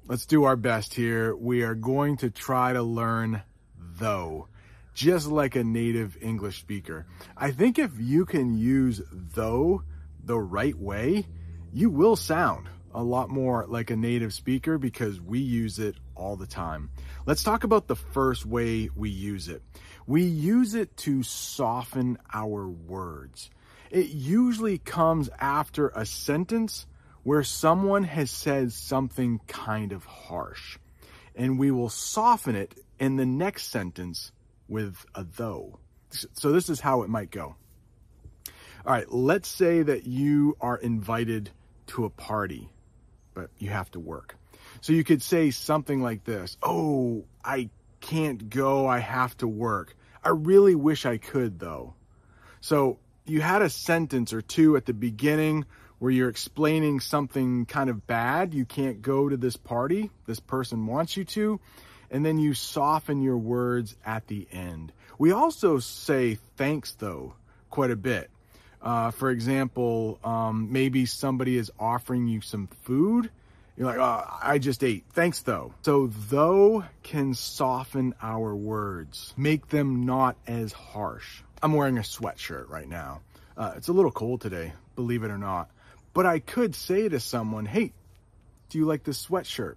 let's 0.09 0.25
do 0.25 0.45
our 0.45 0.57
best 0.57 0.95
here. 0.95 1.37
We 1.37 1.63
are 1.63 1.75
going 1.75 2.17
to 2.19 2.31
try 2.31 2.73
to 2.73 2.83
learn 2.83 3.43
though, 3.77 4.49
just 4.95 5.29
like 5.29 5.55
a 5.55 5.63
native 5.63 6.17
English 6.21 6.59
speaker. 6.59 7.07
I 7.37 7.51
think 7.51 7.79
if 7.79 7.93
you 7.99 8.25
can 8.25 8.57
use 8.57 9.03
though 9.13 9.83
the 10.25 10.39
right 10.39 10.77
way, 10.77 11.27
you 11.73 11.91
will 11.91 12.17
sound 12.17 12.69
a 12.95 13.03
lot 13.03 13.29
more 13.29 13.67
like 13.69 13.91
a 13.91 13.97
native 13.97 14.33
speaker 14.33 14.79
because 14.79 15.21
we 15.21 15.41
use 15.41 15.79
it 15.79 15.95
all 16.15 16.37
the 16.37 16.47
time. 16.47 16.91
Let's 17.27 17.43
talk 17.43 17.65
about 17.65 17.87
the 17.87 17.97
first 17.97 18.47
way 18.47 18.89
we 18.97 19.11
use 19.11 19.49
it. 19.49 19.63
We 20.07 20.23
use 20.25 20.75
it 20.75 20.97
to 20.99 21.23
soften 21.23 22.17
our 22.33 22.67
words. 22.67 23.51
It 23.91 24.09
usually 24.09 24.79
comes 24.79 25.29
after 25.39 25.91
a 25.95 26.07
sentence 26.07 26.87
where 27.23 27.43
someone 27.43 28.05
has 28.05 28.31
said 28.31 28.73
something 28.73 29.41
kind 29.47 29.93
of 29.93 30.05
harsh, 30.05 30.79
and 31.35 31.59
we 31.59 31.71
will 31.71 31.89
soften 31.89 32.55
it 32.55 32.75
in 32.99 33.17
the 33.17 33.27
next 33.27 33.71
sentence 33.71 34.33
with 34.69 35.05
a 35.15 35.25
though. 35.25 35.79
So 36.11 36.53
this 36.53 36.69
is 36.69 36.81
how 36.81 37.03
it 37.03 37.09
might 37.09 37.31
go. 37.31 37.57
All 38.87 38.93
right, 38.93 39.11
let's 39.13 39.49
say 39.49 39.83
that 39.83 40.07
you 40.07 40.57
are 40.61 40.77
invited 40.77 41.51
to 41.89 42.05
a 42.05 42.11
party, 42.11 42.71
but 43.35 43.51
you 43.59 43.71
have 43.71 43.91
to 43.91 44.01
work. 44.01 44.37
So 44.81 44.93
you 44.93 45.05
could 45.05 45.23
say 45.23 45.51
something 45.51 46.03
like 46.03 46.25
this 46.25 46.57
Oh, 46.63 47.25
I 47.45 47.71
can't 48.01 48.49
go, 48.49 48.87
I 48.87 49.01
have 49.01 49.37
to 49.39 49.49
work. 49.49 49.95
I 50.23 50.31
really 50.31 50.75
wish 50.75 51.07
I 51.07 51.19
could, 51.19 51.59
though. 51.59 51.95
So 52.61 52.99
you 53.25 53.41
had 53.41 53.63
a 53.63 53.71
sentence 53.71 54.33
or 54.33 54.43
two 54.43 54.77
at 54.77 54.87
the 54.87 54.95
beginning 54.95 55.65
where 55.99 56.11
you're 56.11 56.29
explaining 56.29 57.01
something 57.01 57.67
kind 57.67 57.91
of 57.91 58.07
bad. 58.07 58.55
You 58.55 58.65
can't 58.65 59.03
go 59.03 59.29
to 59.29 59.37
this 59.37 59.57
party. 59.57 60.11
This 60.27 60.41
person 60.41 60.87
wants 60.87 61.17
you 61.17 61.25
to. 61.25 61.61
And 62.11 62.25
then 62.25 62.39
you 62.39 62.55
soften 62.55 63.21
your 63.21 63.37
words 63.37 63.97
at 64.05 64.27
the 64.29 64.47
end. 64.51 64.93
We 65.19 65.33
also 65.33 65.79
say 65.79 66.39
thanks 66.57 66.93
though 66.93 67.35
quite 67.71 67.91
a 67.91 67.97
bit. 67.97 68.31
Uh, 68.81 69.11
for 69.11 69.31
example, 69.31 70.19
um, 70.23 70.73
maybe 70.73 71.05
somebody 71.05 71.57
is 71.57 71.71
offering 71.79 72.29
you 72.29 72.41
some 72.41 72.69
food. 72.83 73.31
You're 73.77 73.87
like, 73.87 73.99
oh, 73.99 74.25
I 74.43 74.59
just 74.59 74.83
ate. 74.83 75.05
Thanks 75.13 75.43
though. 75.43 75.75
So 75.83 76.07
though 76.07 76.85
can 77.03 77.35
soften 77.35 78.15
our 78.23 78.55
words, 78.55 79.35
make 79.37 79.69
them 79.69 80.07
not 80.07 80.37
as 80.47 80.73
harsh. 80.73 81.43
I'm 81.63 81.73
wearing 81.73 81.99
a 81.99 82.03
sweatshirt 82.03 82.69
right 82.69 82.89
now. 82.89 83.21
Uh, 83.57 83.73
it's 83.77 83.89
a 83.89 83.93
little 83.93 84.13
cold 84.13 84.41
today, 84.41 84.73
believe 84.95 85.25
it 85.25 85.31
or 85.31 85.39
not. 85.39 85.71
But 86.19 86.27
I 86.27 86.41
could 86.41 86.75
say 86.75 87.09
to 87.09 87.21
someone, 87.21 87.65
hey, 87.65 87.93
do 88.71 88.79
you 88.79 88.87
like 88.87 89.05
this 89.05 89.25
sweatshirt? 89.25 89.77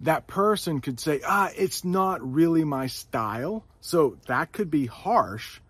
That 0.00 0.26
person 0.26 0.80
could 0.80 0.98
say, 0.98 1.20
ah, 1.22 1.50
it's 1.54 1.84
not 1.84 2.26
really 2.32 2.64
my 2.64 2.86
style. 2.86 3.62
So 3.82 4.16
that 4.26 4.52
could 4.52 4.70
be 4.70 4.86
harsh, 4.86 5.60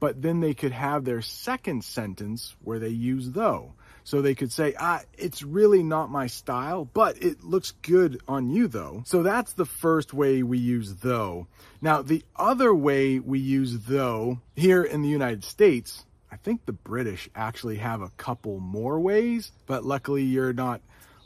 but 0.00 0.22
then 0.22 0.40
they 0.40 0.54
could 0.54 0.72
have 0.72 1.04
their 1.04 1.20
second 1.20 1.84
sentence 1.84 2.56
where 2.64 2.78
they 2.78 2.88
use 2.88 3.30
though. 3.32 3.74
So 4.02 4.22
they 4.22 4.34
could 4.34 4.50
say, 4.50 4.74
ah, 4.80 5.02
it's 5.18 5.42
really 5.42 5.82
not 5.82 6.10
my 6.10 6.28
style, 6.28 6.86
but 6.86 7.22
it 7.22 7.44
looks 7.44 7.72
good 7.82 8.22
on 8.26 8.48
you 8.48 8.66
though. 8.66 9.02
So 9.04 9.22
that's 9.22 9.52
the 9.52 9.66
first 9.66 10.14
way 10.14 10.42
we 10.42 10.56
use 10.56 10.94
though. 10.94 11.48
Now, 11.82 12.00
the 12.00 12.24
other 12.34 12.74
way 12.74 13.18
we 13.18 13.40
use 13.40 13.78
though 13.80 14.40
here 14.56 14.82
in 14.82 15.02
the 15.02 15.10
United 15.10 15.44
States 15.44 16.06
think 16.42 16.66
the 16.66 16.72
British 16.72 17.28
actually 17.34 17.76
have 17.76 18.02
a 18.02 18.10
couple 18.10 18.60
more 18.60 18.98
ways, 18.98 19.52
but 19.66 19.84
luckily 19.84 20.24
you're 20.24 20.52
not 20.52 20.80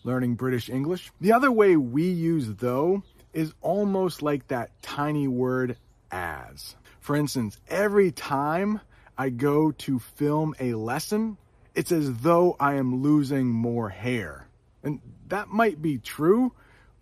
learning 0.05 0.35
British 0.35 0.69
English. 0.69 1.13
The 1.21 1.33
other 1.33 1.51
way 1.51 1.77
we 1.77 2.09
use 2.09 2.49
though 2.55 3.03
is 3.33 3.55
almost 3.61 4.23
like 4.23 4.49
that 4.49 4.71
tiny 4.83 5.29
word 5.29 5.77
as. 6.11 6.75
For 7.01 7.17
instance, 7.17 7.59
every 7.69 8.13
time 8.13 8.81
I 9.17 9.31
go 9.31 9.73
to 9.73 9.99
film 9.99 10.55
a 10.61 10.75
lesson, 10.75 11.37
it's 11.75 11.93
as 11.93 12.13
though 12.19 12.57
I 12.61 12.75
am 12.75 13.03
losing 13.03 13.49
more 13.49 13.89
hair. 13.89 14.47
And 14.83 15.01
that 15.29 15.49
might 15.49 15.81
be 15.81 15.99
true, 15.99 16.53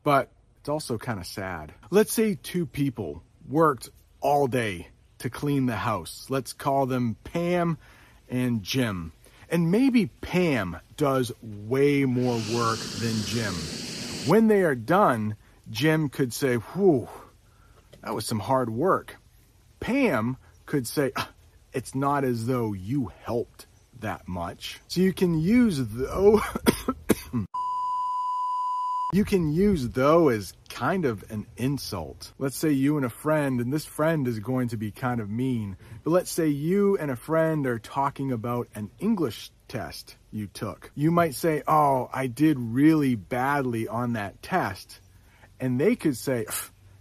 but 0.05 0.31
it's 0.61 0.69
also 0.69 0.99
kind 0.99 1.19
of 1.19 1.27
sad. 1.27 1.73
Let's 1.91 2.13
say 2.13 2.37
two 2.41 2.67
people 2.67 3.23
worked 3.49 3.89
all 4.21 4.47
day 4.47 4.89
to 5.19 5.31
clean 5.31 5.67
the 5.67 5.77
house. 5.77 6.27
Let's 6.29 6.53
call 6.53 6.87
them 6.87 7.17
Pam 7.25 7.79
and 8.31 8.63
Jim. 8.63 9.13
And 9.51 9.71
maybe 9.71 10.07
Pam 10.21 10.79
does 10.97 11.33
way 11.43 12.05
more 12.05 12.41
work 12.55 12.79
than 12.79 13.17
Jim. 13.25 13.53
When 14.27 14.47
they 14.49 14.63
are 14.63 14.77
done, 14.77 15.37
Jim 15.71 16.09
could 16.09 16.33
say, 16.33 16.55
Whew, 16.55 17.09
that 18.03 18.15
was 18.15 18.27
some 18.27 18.39
hard 18.39 18.71
work. 18.71 19.17
Pam 19.81 20.37
could 20.67 20.87
say, 20.87 21.11
ah, 21.17 21.31
It's 21.73 21.95
not 21.95 22.25
as 22.25 22.47
though 22.47 22.73
you 22.73 23.11
helped 23.25 23.67
that 24.01 24.27
much. 24.29 24.81
So 24.89 25.01
you 25.01 25.13
can 25.13 25.41
use 25.41 25.79
though. 25.85 26.41
you 29.13 29.25
can 29.25 29.53
use 29.53 29.89
though 29.89 30.29
as 30.29 30.55
kind 30.81 31.05
of 31.05 31.31
an 31.31 31.47
insult. 31.59 32.33
Let's 32.39 32.57
say 32.57 32.71
you 32.71 32.97
and 32.97 33.05
a 33.05 33.11
friend, 33.11 33.61
and 33.61 33.71
this 33.71 33.85
friend 33.85 34.27
is 34.27 34.39
going 34.39 34.69
to 34.69 34.79
be 34.79 34.91
kind 34.91 35.21
of 35.21 35.29
mean, 35.29 35.77
but 36.03 36.11
let's 36.11 36.31
say 36.31 36.49
you 36.49 36.97
and 36.97 37.11
a 37.11 37.17
friend 37.17 37.67
are 37.67 37.79
talking 37.79 38.33
about 38.33 38.67
an 38.75 38.91
English 38.99 39.51
test 39.69 40.17
you 40.31 40.47
took. 40.47 40.91
You 40.95 41.11
might 41.11 41.35
say, 41.35 41.63
Oh, 41.69 42.09
I 42.11 42.29
did 42.29 42.59
really 42.59 43.15
badly 43.15 43.89
on 43.89 44.15
that 44.15 44.43
test. 44.43 45.01
And 45.61 45.79
they 45.79 45.97
could 45.97 46.17
say, 46.17 46.47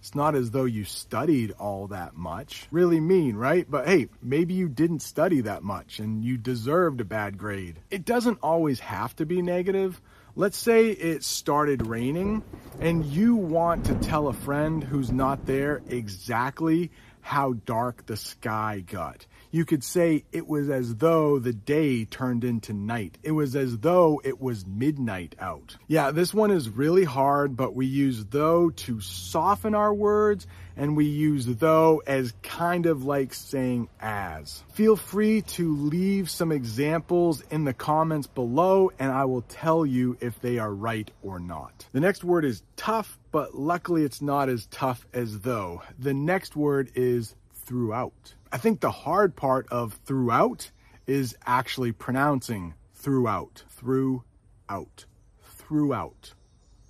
it's 0.01 0.13
not 0.13 0.35
as 0.35 0.51
though 0.51 0.65
you 0.65 0.83
studied 0.83 1.51
all 1.51 1.87
that 1.87 2.17
much. 2.17 2.67
Really 2.71 2.99
mean, 2.99 3.37
right? 3.37 3.65
But 3.69 3.87
hey, 3.87 4.09
maybe 4.21 4.55
you 4.55 4.67
didn't 4.67 4.99
study 4.99 5.39
that 5.41 5.63
much 5.63 5.99
and 5.99 6.21
you 6.25 6.37
deserved 6.37 6.99
a 6.99 7.05
bad 7.05 7.37
grade. 7.37 7.79
It 7.89 8.03
doesn't 8.03 8.39
always 8.43 8.81
have 8.81 9.15
to 9.17 9.25
be 9.25 9.41
negative. 9.41 10.01
Let's 10.39 10.57
say 10.57 10.91
it 10.91 11.25
started 11.25 11.85
raining 11.85 12.43
and 12.79 13.03
you 13.03 13.35
want 13.35 13.87
to 13.87 13.95
tell 13.95 14.29
a 14.29 14.33
friend 14.33 14.81
who's 14.81 15.11
not 15.11 15.45
there 15.45 15.81
exactly 15.89 16.91
how 17.21 17.53
dark 17.53 18.05
the 18.05 18.17
sky 18.17 18.83
got. 18.85 19.25
You 19.51 19.65
could 19.65 19.83
say 19.83 20.25
it 20.31 20.47
was 20.47 20.69
as 20.69 20.95
though 20.95 21.39
the 21.39 21.53
day 21.53 22.05
turned 22.05 22.43
into 22.43 22.73
night. 22.73 23.17
It 23.23 23.31
was 23.31 23.55
as 23.55 23.77
though 23.79 24.21
it 24.23 24.39
was 24.39 24.65
midnight 24.65 25.35
out. 25.39 25.75
Yeah, 25.87 26.11
this 26.11 26.33
one 26.33 26.51
is 26.51 26.69
really 26.69 27.03
hard, 27.03 27.57
but 27.57 27.75
we 27.75 27.87
use 27.87 28.25
though 28.25 28.69
to 28.69 28.99
soften 29.01 29.73
our 29.73 29.93
words 29.93 30.47
and 30.77 30.95
we 30.95 31.05
use 31.05 31.45
though 31.45 32.01
as 32.07 32.33
kind 32.41 32.85
of 32.85 33.03
like 33.03 33.33
saying 33.33 33.89
as. 33.99 34.63
Feel 34.73 34.95
free 34.95 35.41
to 35.41 35.75
leave 35.75 36.29
some 36.29 36.51
examples 36.51 37.41
in 37.51 37.65
the 37.65 37.73
comments 37.73 38.27
below 38.27 38.91
and 38.97 39.11
I 39.11 39.25
will 39.25 39.41
tell 39.41 39.85
you 39.85 40.17
if 40.21 40.39
they 40.39 40.57
are 40.57 40.73
right 40.73 41.11
or 41.21 41.39
not. 41.39 41.87
The 41.91 41.99
next 41.99 42.23
word 42.23 42.45
is 42.45 42.63
tough, 42.77 43.18
but 43.31 43.55
luckily 43.55 44.03
it's 44.03 44.21
not 44.21 44.49
as 44.49 44.65
tough 44.67 45.05
as 45.13 45.41
though. 45.41 45.81
The 45.97 46.13
next 46.13 46.55
word 46.55 46.91
is 46.95 47.35
throughout. 47.53 48.33
I 48.51 48.57
think 48.57 48.79
the 48.79 48.91
hard 48.91 49.35
part 49.35 49.67
of 49.69 49.99
throughout 50.05 50.71
is 51.05 51.35
actually 51.45 51.91
pronouncing 51.91 52.73
throughout, 52.93 53.63
throughout, 53.69 55.05
throughout. 55.43 56.33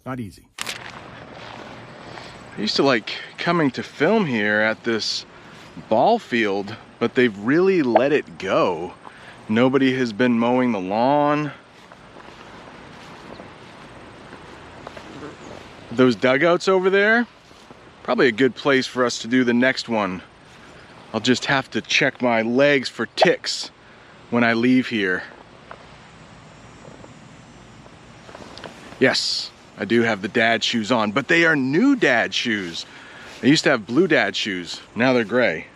Not 0.05 0.19
easy. 0.19 0.47
I 0.59 2.61
used 2.61 2.75
to 2.77 2.83
like 2.83 3.11
coming 3.37 3.71
to 3.71 3.83
film 3.83 4.25
here 4.25 4.59
at 4.59 4.83
this 4.83 5.25
ball 5.87 6.19
field, 6.19 6.75
but 6.99 7.15
they've 7.15 7.37
really 7.39 7.83
let 7.83 8.11
it 8.11 8.37
go. 8.37 8.93
Nobody 9.47 9.95
has 9.95 10.13
been 10.13 10.37
mowing 10.37 10.71
the 10.71 10.79
lawn. 10.79 11.51
Those 15.99 16.15
dugouts 16.15 16.69
over 16.69 16.89
there, 16.89 17.27
probably 18.03 18.29
a 18.29 18.31
good 18.31 18.55
place 18.55 18.87
for 18.87 19.03
us 19.03 19.19
to 19.19 19.27
do 19.27 19.43
the 19.43 19.53
next 19.53 19.89
one. 19.89 20.21
I'll 21.11 21.19
just 21.19 21.47
have 21.47 21.69
to 21.71 21.81
check 21.81 22.21
my 22.21 22.41
legs 22.41 22.87
for 22.87 23.07
ticks 23.17 23.69
when 24.29 24.45
I 24.45 24.53
leave 24.53 24.87
here. 24.87 25.23
Yes, 28.97 29.51
I 29.77 29.83
do 29.83 30.03
have 30.03 30.21
the 30.21 30.29
dad 30.29 30.63
shoes 30.63 30.89
on, 30.89 31.11
but 31.11 31.27
they 31.27 31.43
are 31.43 31.57
new 31.57 31.97
dad 31.97 32.33
shoes. 32.33 32.85
I 33.43 33.47
used 33.47 33.65
to 33.65 33.71
have 33.71 33.85
blue 33.85 34.07
dad 34.07 34.37
shoes. 34.37 34.79
Now 34.95 35.11
they're 35.11 35.25
gray. 35.25 35.67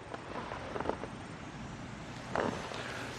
All 2.37 2.43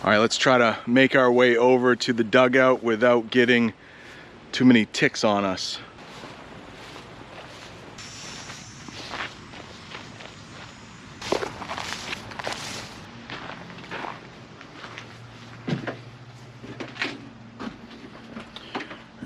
right, 0.05 0.17
let's 0.17 0.39
try 0.39 0.57
to 0.57 0.79
make 0.87 1.15
our 1.15 1.31
way 1.31 1.55
over 1.55 1.97
to 1.97 2.15
the 2.15 2.25
dugout 2.25 2.83
without 2.83 3.31
getting 3.31 3.75
too 4.53 4.65
many 4.65 4.87
ticks 4.87 5.23
on 5.23 5.45
us. 5.45 5.79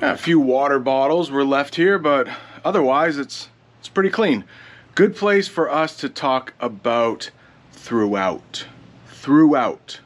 A 0.08 0.16
few 0.16 0.40
water 0.40 0.78
bottles 0.78 1.30
were 1.30 1.44
left 1.44 1.74
here, 1.74 1.98
but 1.98 2.28
otherwise 2.64 3.18
it's 3.18 3.50
it's 3.78 3.90
pretty 3.90 4.08
clean. 4.08 4.44
Good 4.94 5.14
place 5.14 5.48
for 5.48 5.70
us 5.70 5.94
to 5.98 6.08
talk 6.08 6.54
about 6.60 7.30
throughout. 7.72 8.64
Throughout. 9.08 10.00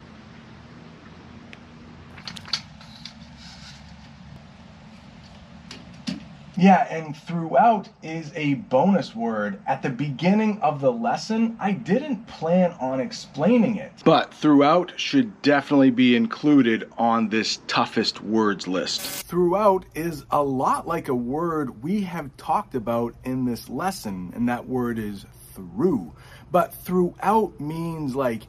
Yeah, 6.63 6.87
and 6.95 7.17
throughout 7.17 7.89
is 8.05 8.31
a 8.37 8.55
bonus 8.55 9.17
word. 9.17 9.61
At 9.67 9.83
the 9.83 9.91
beginning 9.91 10.61
of 10.61 10.81
the 10.81 10.93
lesson, 10.93 11.57
I 11.59 11.73
didn't 11.73 12.29
plan 12.29 12.71
on 12.79 13.01
explaining 13.01 13.75
it. 13.75 13.91
But 14.05 14.33
throughout 14.33 14.93
should 14.95 15.43
definitely 15.43 15.91
be 15.91 16.15
included 16.15 16.89
on 16.97 17.31
this 17.31 17.59
toughest 17.67 18.23
words 18.23 18.69
list. 18.69 19.01
Throughout 19.01 19.87
is 19.97 20.25
a 20.31 20.41
lot 20.41 20.87
like 20.87 21.09
a 21.09 21.17
word 21.17 21.83
we 21.83 22.03
have 22.03 22.37
talked 22.37 22.77
about 22.77 23.17
in 23.25 23.45
this 23.45 23.69
lesson, 23.69 24.31
and 24.37 24.49
that 24.49 24.69
word 24.69 25.01
is 25.01 25.27
through. 25.55 26.13
But 26.53 26.73
throughout 26.73 27.59
means 27.59 28.15
like 28.15 28.43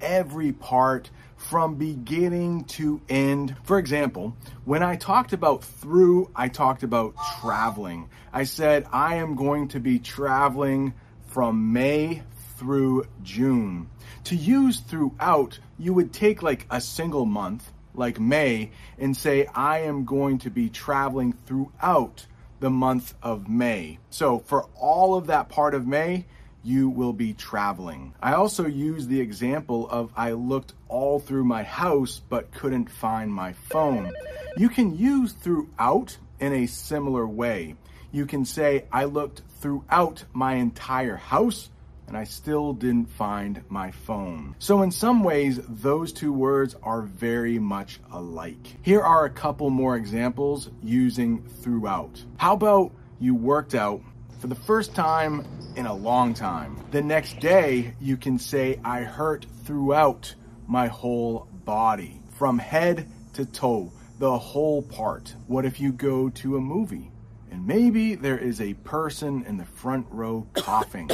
every 0.00 0.50
part 0.50 1.08
from 1.40 1.76
beginning 1.76 2.64
to 2.64 3.00
end. 3.08 3.56
For 3.64 3.78
example, 3.78 4.36
when 4.64 4.82
I 4.82 4.96
talked 4.96 5.32
about 5.32 5.64
through, 5.64 6.30
I 6.36 6.48
talked 6.48 6.82
about 6.82 7.14
traveling. 7.40 8.10
I 8.32 8.44
said 8.44 8.86
I 8.92 9.16
am 9.16 9.34
going 9.34 9.68
to 9.68 9.80
be 9.80 9.98
traveling 9.98 10.94
from 11.26 11.72
May 11.72 12.22
through 12.56 13.06
June. 13.22 13.88
To 14.24 14.36
use 14.36 14.80
throughout, 14.80 15.58
you 15.78 15.94
would 15.94 16.12
take 16.12 16.42
like 16.42 16.66
a 16.70 16.80
single 16.80 17.24
month, 17.24 17.72
like 17.94 18.20
May, 18.20 18.70
and 18.98 19.16
say 19.16 19.46
I 19.46 19.80
am 19.80 20.04
going 20.04 20.38
to 20.40 20.50
be 20.50 20.68
traveling 20.68 21.32
throughout 21.46 22.26
the 22.60 22.70
month 22.70 23.14
of 23.22 23.48
May. 23.48 23.98
So 24.10 24.40
for 24.40 24.68
all 24.78 25.14
of 25.16 25.26
that 25.28 25.48
part 25.48 25.74
of 25.74 25.86
May, 25.86 26.26
you 26.62 26.88
will 26.88 27.12
be 27.12 27.32
traveling. 27.32 28.14
I 28.20 28.34
also 28.34 28.66
use 28.66 29.06
the 29.06 29.20
example 29.20 29.88
of 29.88 30.10
I 30.16 30.32
looked 30.32 30.74
all 30.88 31.18
through 31.18 31.44
my 31.44 31.62
house 31.62 32.20
but 32.28 32.52
couldn't 32.52 32.90
find 32.90 33.32
my 33.32 33.52
phone. 33.52 34.12
You 34.56 34.68
can 34.68 34.96
use 34.96 35.32
throughout 35.32 36.16
in 36.38 36.52
a 36.52 36.66
similar 36.66 37.26
way. 37.26 37.76
You 38.12 38.26
can 38.26 38.44
say, 38.44 38.84
I 38.92 39.04
looked 39.04 39.42
throughout 39.60 40.24
my 40.32 40.54
entire 40.54 41.16
house 41.16 41.70
and 42.08 42.16
I 42.16 42.24
still 42.24 42.72
didn't 42.72 43.08
find 43.08 43.62
my 43.68 43.92
phone. 43.92 44.56
So 44.58 44.82
in 44.82 44.90
some 44.90 45.22
ways, 45.22 45.60
those 45.68 46.12
two 46.12 46.32
words 46.32 46.74
are 46.82 47.02
very 47.02 47.60
much 47.60 48.00
alike. 48.10 48.78
Here 48.82 49.00
are 49.00 49.24
a 49.24 49.30
couple 49.30 49.70
more 49.70 49.94
examples 49.94 50.70
using 50.82 51.44
throughout. 51.62 52.24
How 52.36 52.54
about 52.54 52.90
you 53.20 53.36
worked 53.36 53.76
out 53.76 54.02
for 54.40 54.46
the 54.46 54.54
first 54.54 54.94
time 54.94 55.44
in 55.76 55.84
a 55.84 55.94
long 55.94 56.32
time. 56.32 56.74
The 56.92 57.02
next 57.02 57.40
day, 57.40 57.94
you 58.00 58.16
can 58.16 58.38
say, 58.38 58.80
I 58.82 59.02
hurt 59.02 59.44
throughout 59.64 60.34
my 60.66 60.86
whole 60.86 61.46
body, 61.66 62.22
from 62.30 62.58
head 62.58 63.06
to 63.34 63.44
toe, 63.44 63.92
the 64.18 64.38
whole 64.38 64.80
part. 64.80 65.34
What 65.46 65.66
if 65.66 65.78
you 65.78 65.92
go 65.92 66.30
to 66.30 66.56
a 66.56 66.60
movie? 66.60 67.10
And 67.50 67.66
maybe 67.66 68.14
there 68.14 68.38
is 68.38 68.62
a 68.62 68.72
person 68.74 69.44
in 69.44 69.58
the 69.58 69.66
front 69.66 70.06
row 70.10 70.46
coughing, 70.54 71.10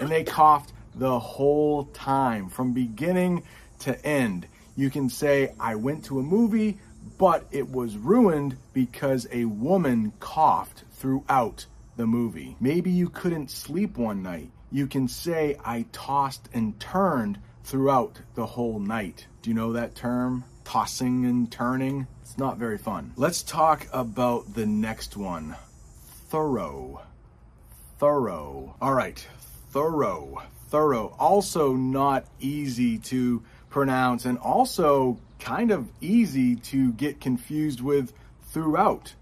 and 0.00 0.10
they 0.10 0.24
coughed 0.24 0.72
the 0.94 1.18
whole 1.18 1.84
time 1.86 2.48
from 2.48 2.72
beginning 2.72 3.42
to 3.80 4.06
end. 4.06 4.46
You 4.74 4.88
can 4.88 5.10
say, 5.10 5.52
I 5.60 5.74
went 5.74 6.06
to 6.06 6.18
a 6.18 6.22
movie, 6.22 6.78
but 7.18 7.46
it 7.50 7.68
was 7.68 7.98
ruined 7.98 8.56
because 8.72 9.26
a 9.30 9.44
woman 9.44 10.14
coughed 10.18 10.84
throughout 10.92 11.66
the 12.00 12.06
movie. 12.06 12.56
Maybe 12.60 12.90
you 12.90 13.10
couldn't 13.10 13.50
sleep 13.50 13.98
one 13.98 14.22
night. 14.22 14.50
You 14.72 14.86
can 14.86 15.06
say, 15.06 15.58
I 15.62 15.84
tossed 15.92 16.48
and 16.54 16.80
turned 16.80 17.38
throughout 17.62 18.18
the 18.34 18.46
whole 18.46 18.78
night. 18.78 19.26
Do 19.42 19.50
you 19.50 19.54
know 19.54 19.74
that 19.74 19.94
term? 19.94 20.44
Tossing 20.64 21.26
and 21.26 21.52
turning? 21.52 22.06
It's 22.22 22.38
not 22.38 22.56
very 22.56 22.78
fun. 22.78 23.12
Let's 23.16 23.42
talk 23.42 23.86
about 23.92 24.54
the 24.54 24.64
next 24.64 25.14
one 25.14 25.56
thorough. 26.30 27.02
Thorough. 27.98 28.74
All 28.80 28.94
right, 28.94 29.18
thorough. 29.70 30.42
Thorough. 30.68 31.14
Also, 31.18 31.74
not 31.74 32.24
easy 32.38 32.96
to 32.98 33.42
pronounce 33.68 34.24
and 34.24 34.38
also 34.38 35.18
kind 35.38 35.70
of 35.70 35.86
easy 36.00 36.56
to 36.56 36.92
get 36.94 37.20
confused 37.20 37.82
with 37.82 38.14
throughout. 38.44 39.12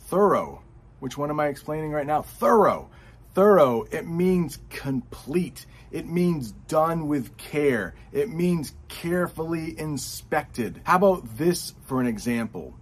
Thorough. 0.00 0.60
Which 1.06 1.16
one 1.16 1.30
am 1.30 1.38
I 1.38 1.46
explaining 1.46 1.92
right 1.92 2.04
now? 2.04 2.22
Thorough. 2.22 2.90
thorough, 3.32 3.86
it 3.92 4.08
means 4.08 4.58
complete. 4.70 5.64
It 5.92 6.08
means 6.08 6.50
done 6.66 7.06
with 7.06 7.36
care. 7.36 7.94
It 8.10 8.28
means 8.28 8.72
carefully 8.88 9.78
inspected. 9.78 10.80
How 10.82 10.96
about 10.96 11.38
this 11.38 11.74
for 11.84 12.00
an 12.00 12.08
example? 12.08 12.74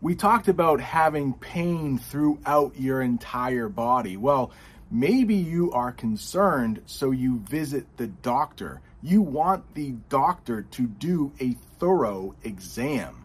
We 0.00 0.16
talked 0.16 0.48
about 0.48 0.80
having 0.80 1.34
pain 1.34 1.98
throughout 1.98 2.72
your 2.76 3.00
entire 3.00 3.68
body. 3.68 4.16
Well, 4.16 4.50
maybe 4.90 5.36
you 5.36 5.70
are 5.70 5.92
concerned, 5.92 6.82
so 6.84 7.12
you 7.12 7.38
visit 7.48 7.86
the 7.96 8.08
doctor. 8.08 8.80
You 9.04 9.22
want 9.22 9.76
the 9.76 9.92
doctor 10.08 10.62
to 10.62 10.82
do 10.88 11.30
a 11.40 11.54
thorough 11.78 12.34
exam. 12.42 13.24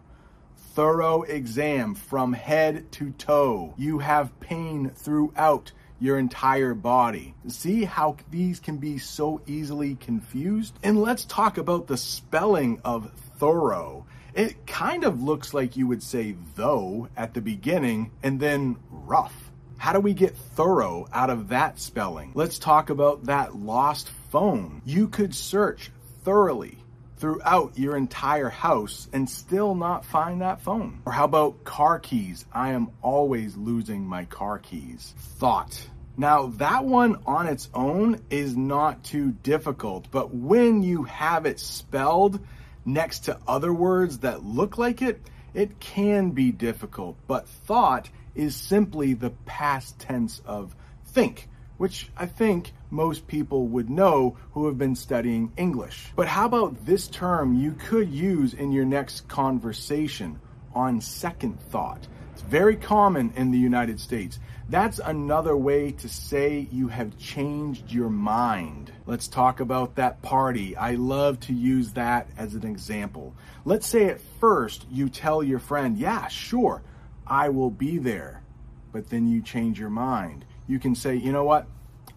Thorough 0.74 1.22
exam 1.22 1.94
from 1.94 2.32
head 2.32 2.90
to 2.92 3.12
toe. 3.12 3.74
You 3.76 4.00
have 4.00 4.40
pain 4.40 4.90
throughout 4.90 5.70
your 6.00 6.18
entire 6.18 6.74
body. 6.74 7.32
See 7.46 7.84
how 7.84 8.16
these 8.32 8.58
can 8.58 8.78
be 8.78 8.98
so 8.98 9.40
easily 9.46 9.94
confused? 9.94 10.76
And 10.82 11.00
let's 11.00 11.26
talk 11.26 11.58
about 11.58 11.86
the 11.86 11.96
spelling 11.96 12.80
of 12.84 13.12
thorough. 13.38 14.04
It 14.34 14.66
kind 14.66 15.04
of 15.04 15.22
looks 15.22 15.54
like 15.54 15.76
you 15.76 15.86
would 15.86 16.02
say 16.02 16.34
though 16.56 17.08
at 17.16 17.34
the 17.34 17.40
beginning 17.40 18.10
and 18.24 18.40
then 18.40 18.76
rough. 18.90 19.52
How 19.76 19.92
do 19.92 20.00
we 20.00 20.12
get 20.12 20.36
thorough 20.36 21.06
out 21.12 21.30
of 21.30 21.50
that 21.50 21.78
spelling? 21.78 22.32
Let's 22.34 22.58
talk 22.58 22.90
about 22.90 23.26
that 23.26 23.54
lost 23.54 24.08
phone. 24.32 24.82
You 24.84 25.06
could 25.06 25.36
search 25.36 25.92
thoroughly 26.24 26.78
throughout 27.24 27.78
your 27.78 27.96
entire 27.96 28.50
house 28.50 29.08
and 29.14 29.30
still 29.30 29.74
not 29.74 30.04
find 30.04 30.42
that 30.42 30.60
phone. 30.60 31.00
Or 31.06 31.12
how 31.12 31.24
about 31.24 31.64
car 31.64 31.98
keys? 31.98 32.44
I 32.52 32.72
am 32.72 32.90
always 33.00 33.56
losing 33.56 34.04
my 34.06 34.26
car 34.26 34.58
keys. 34.58 35.14
Thought. 35.16 35.88
Now, 36.18 36.48
that 36.58 36.84
one 36.84 37.16
on 37.24 37.46
its 37.46 37.70
own 37.72 38.20
is 38.28 38.58
not 38.58 39.04
too 39.04 39.30
difficult, 39.30 40.10
but 40.10 40.34
when 40.34 40.82
you 40.82 41.04
have 41.04 41.46
it 41.46 41.60
spelled 41.60 42.40
next 42.84 43.20
to 43.20 43.38
other 43.48 43.72
words 43.72 44.18
that 44.18 44.44
look 44.44 44.76
like 44.76 45.00
it, 45.00 45.22
it 45.54 45.80
can 45.80 46.32
be 46.32 46.52
difficult. 46.52 47.16
But 47.26 47.48
thought 47.48 48.10
is 48.34 48.54
simply 48.54 49.14
the 49.14 49.30
past 49.46 49.98
tense 49.98 50.42
of 50.44 50.76
think, 51.06 51.48
which 51.76 52.08
I 52.16 52.26
think 52.26 52.72
most 52.90 53.26
people 53.26 53.66
would 53.68 53.90
know 53.90 54.36
who 54.52 54.66
have 54.66 54.78
been 54.78 54.94
studying 54.94 55.52
English. 55.56 56.12
But 56.16 56.28
how 56.28 56.46
about 56.46 56.86
this 56.86 57.08
term 57.08 57.54
you 57.54 57.72
could 57.72 58.10
use 58.10 58.54
in 58.54 58.72
your 58.72 58.84
next 58.84 59.28
conversation 59.28 60.40
on 60.74 61.00
second 61.00 61.60
thought? 61.60 62.06
It's 62.32 62.42
very 62.42 62.76
common 62.76 63.32
in 63.36 63.50
the 63.50 63.58
United 63.58 64.00
States. 64.00 64.38
That's 64.68 64.98
another 64.98 65.56
way 65.56 65.92
to 65.92 66.08
say 66.08 66.66
you 66.72 66.88
have 66.88 67.18
changed 67.18 67.92
your 67.92 68.08
mind. 68.08 68.90
Let's 69.06 69.28
talk 69.28 69.60
about 69.60 69.96
that 69.96 70.22
party. 70.22 70.76
I 70.76 70.92
love 70.94 71.38
to 71.40 71.52
use 71.52 71.92
that 71.92 72.28
as 72.36 72.54
an 72.54 72.66
example. 72.66 73.34
Let's 73.64 73.86
say 73.86 74.06
at 74.06 74.20
first 74.40 74.86
you 74.90 75.08
tell 75.08 75.42
your 75.42 75.58
friend, 75.58 75.98
yeah, 75.98 76.28
sure, 76.28 76.82
I 77.26 77.50
will 77.50 77.70
be 77.70 77.98
there. 77.98 78.42
But 78.90 79.10
then 79.10 79.28
you 79.28 79.42
change 79.42 79.78
your 79.78 79.90
mind. 79.90 80.44
You 80.66 80.78
can 80.78 80.94
say, 80.94 81.16
you 81.16 81.32
know 81.32 81.44
what? 81.44 81.66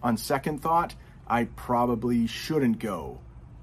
On 0.02 0.16
second 0.16 0.60
thought, 0.62 0.94
I 1.26 1.44
probably 1.44 2.26
shouldn't 2.26 2.78
go. 2.78 3.20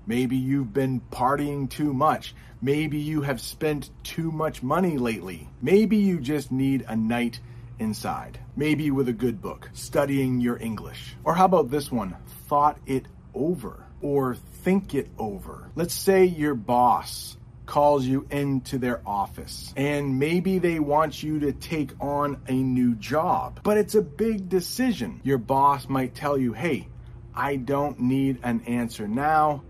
Maybe 0.08 0.38
you've 0.38 0.74
been 0.74 1.02
partying 1.12 1.70
too 1.70 1.94
much. 1.94 2.36
Maybe 2.62 3.00
you 3.00 3.22
have 3.22 3.42
spent 3.42 3.90
too 4.04 4.32
much 4.32 4.62
money 4.62 4.98
lately. 4.98 5.50
Maybe 5.62 5.98
you 5.98 6.20
just 6.20 6.52
need 6.52 6.86
a 6.88 6.96
night 6.96 7.40
inside. 7.80 8.40
Maybe 8.56 8.92
with 8.92 9.10
a 9.10 9.14
good 9.14 9.42
book, 9.42 9.70
studying 9.74 10.40
your 10.40 10.58
English. 10.58 11.16
Or 11.24 11.34
how 11.34 11.46
about 11.46 11.72
this 11.72 11.92
one? 11.92 12.16
Thought 12.48 12.78
it 12.86 13.08
over 13.34 13.84
or 14.02 14.36
think 14.36 14.94
it 14.94 15.10
over. 15.18 15.72
Let's 15.76 15.94
say 15.94 16.26
your 16.26 16.54
boss 16.54 17.38
calls 17.66 18.06
you 18.06 18.28
into 18.30 18.78
their 18.78 19.02
office 19.06 19.74
and 19.76 20.20
maybe 20.20 20.60
they 20.60 20.80
want 20.80 21.22
you 21.22 21.40
to 21.40 21.52
take 21.52 21.92
on 22.00 22.42
a 22.48 22.54
new 22.54 22.96
job, 22.96 23.60
but 23.64 23.78
it's 23.78 23.96
a 23.96 24.02
big 24.02 24.50
decision. 24.50 25.22
Your 25.24 25.38
boss 25.38 25.90
might 25.90 26.16
tell 26.16 26.38
you, 26.38 26.54
hey, 26.54 26.88
I 27.34 27.58
don't 27.58 28.00
need 28.00 28.40
an 28.44 28.62
answer 28.62 29.08
now. 29.08 29.64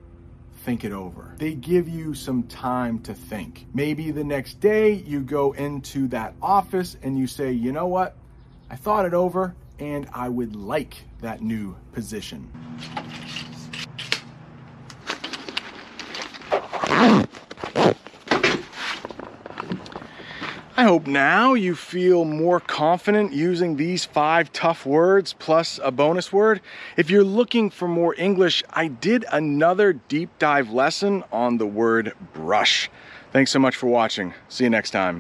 Think 0.63 0.84
it 0.84 0.91
over. 0.91 1.36
They 1.38 1.53
give 1.53 1.88
you 1.88 2.13
some 2.13 2.43
time 2.43 2.99
to 3.03 3.13
think. 3.13 3.67
Maybe 3.73 4.12
the 4.12 4.23
next 4.23 4.60
day 4.60 4.93
you 4.93 5.21
go 5.21 5.51
into 5.51 6.08
that 6.10 6.34
office 6.41 6.97
and 7.01 7.17
you 7.17 7.27
say, 7.27 7.51
you 7.51 7.71
know 7.71 7.88
what? 7.88 8.15
I 8.69 8.75
thought 8.75 9.05
it 9.05 9.13
over 9.13 9.55
and 9.79 10.08
I 10.13 10.29
would 10.29 10.55
like 10.55 10.95
that 11.21 11.41
new 11.41 11.75
position. 11.91 12.51
I 20.78 20.84
hope 20.84 21.08
now 21.08 21.54
you 21.54 21.74
feel 21.74 22.26
more 22.26 22.60
confident 22.60 23.32
using 23.32 23.78
these 23.78 24.04
five 24.04 24.52
tough 24.52 24.86
words 24.86 25.32
plus 25.32 25.80
a 25.82 25.90
bonus 25.90 26.34
word. 26.34 26.60
If 26.98 27.10
you're 27.10 27.24
looking 27.24 27.70
for 27.70 27.88
more 27.88 28.14
English, 28.18 28.62
I 28.72 28.90
did 28.90 29.24
another 29.32 29.94
deep 29.94 30.38
dive 30.38 30.72
lesson 30.72 31.24
on 31.32 31.60
the 31.60 31.66
word 31.66 32.12
brush. 32.34 32.90
Thanks 33.32 33.52
so 33.52 33.60
much 33.60 33.78
for 33.78 33.88
watching. 33.88 34.34
See 34.50 34.66
you 34.66 34.70
next 34.70 34.92
time. 34.92 35.14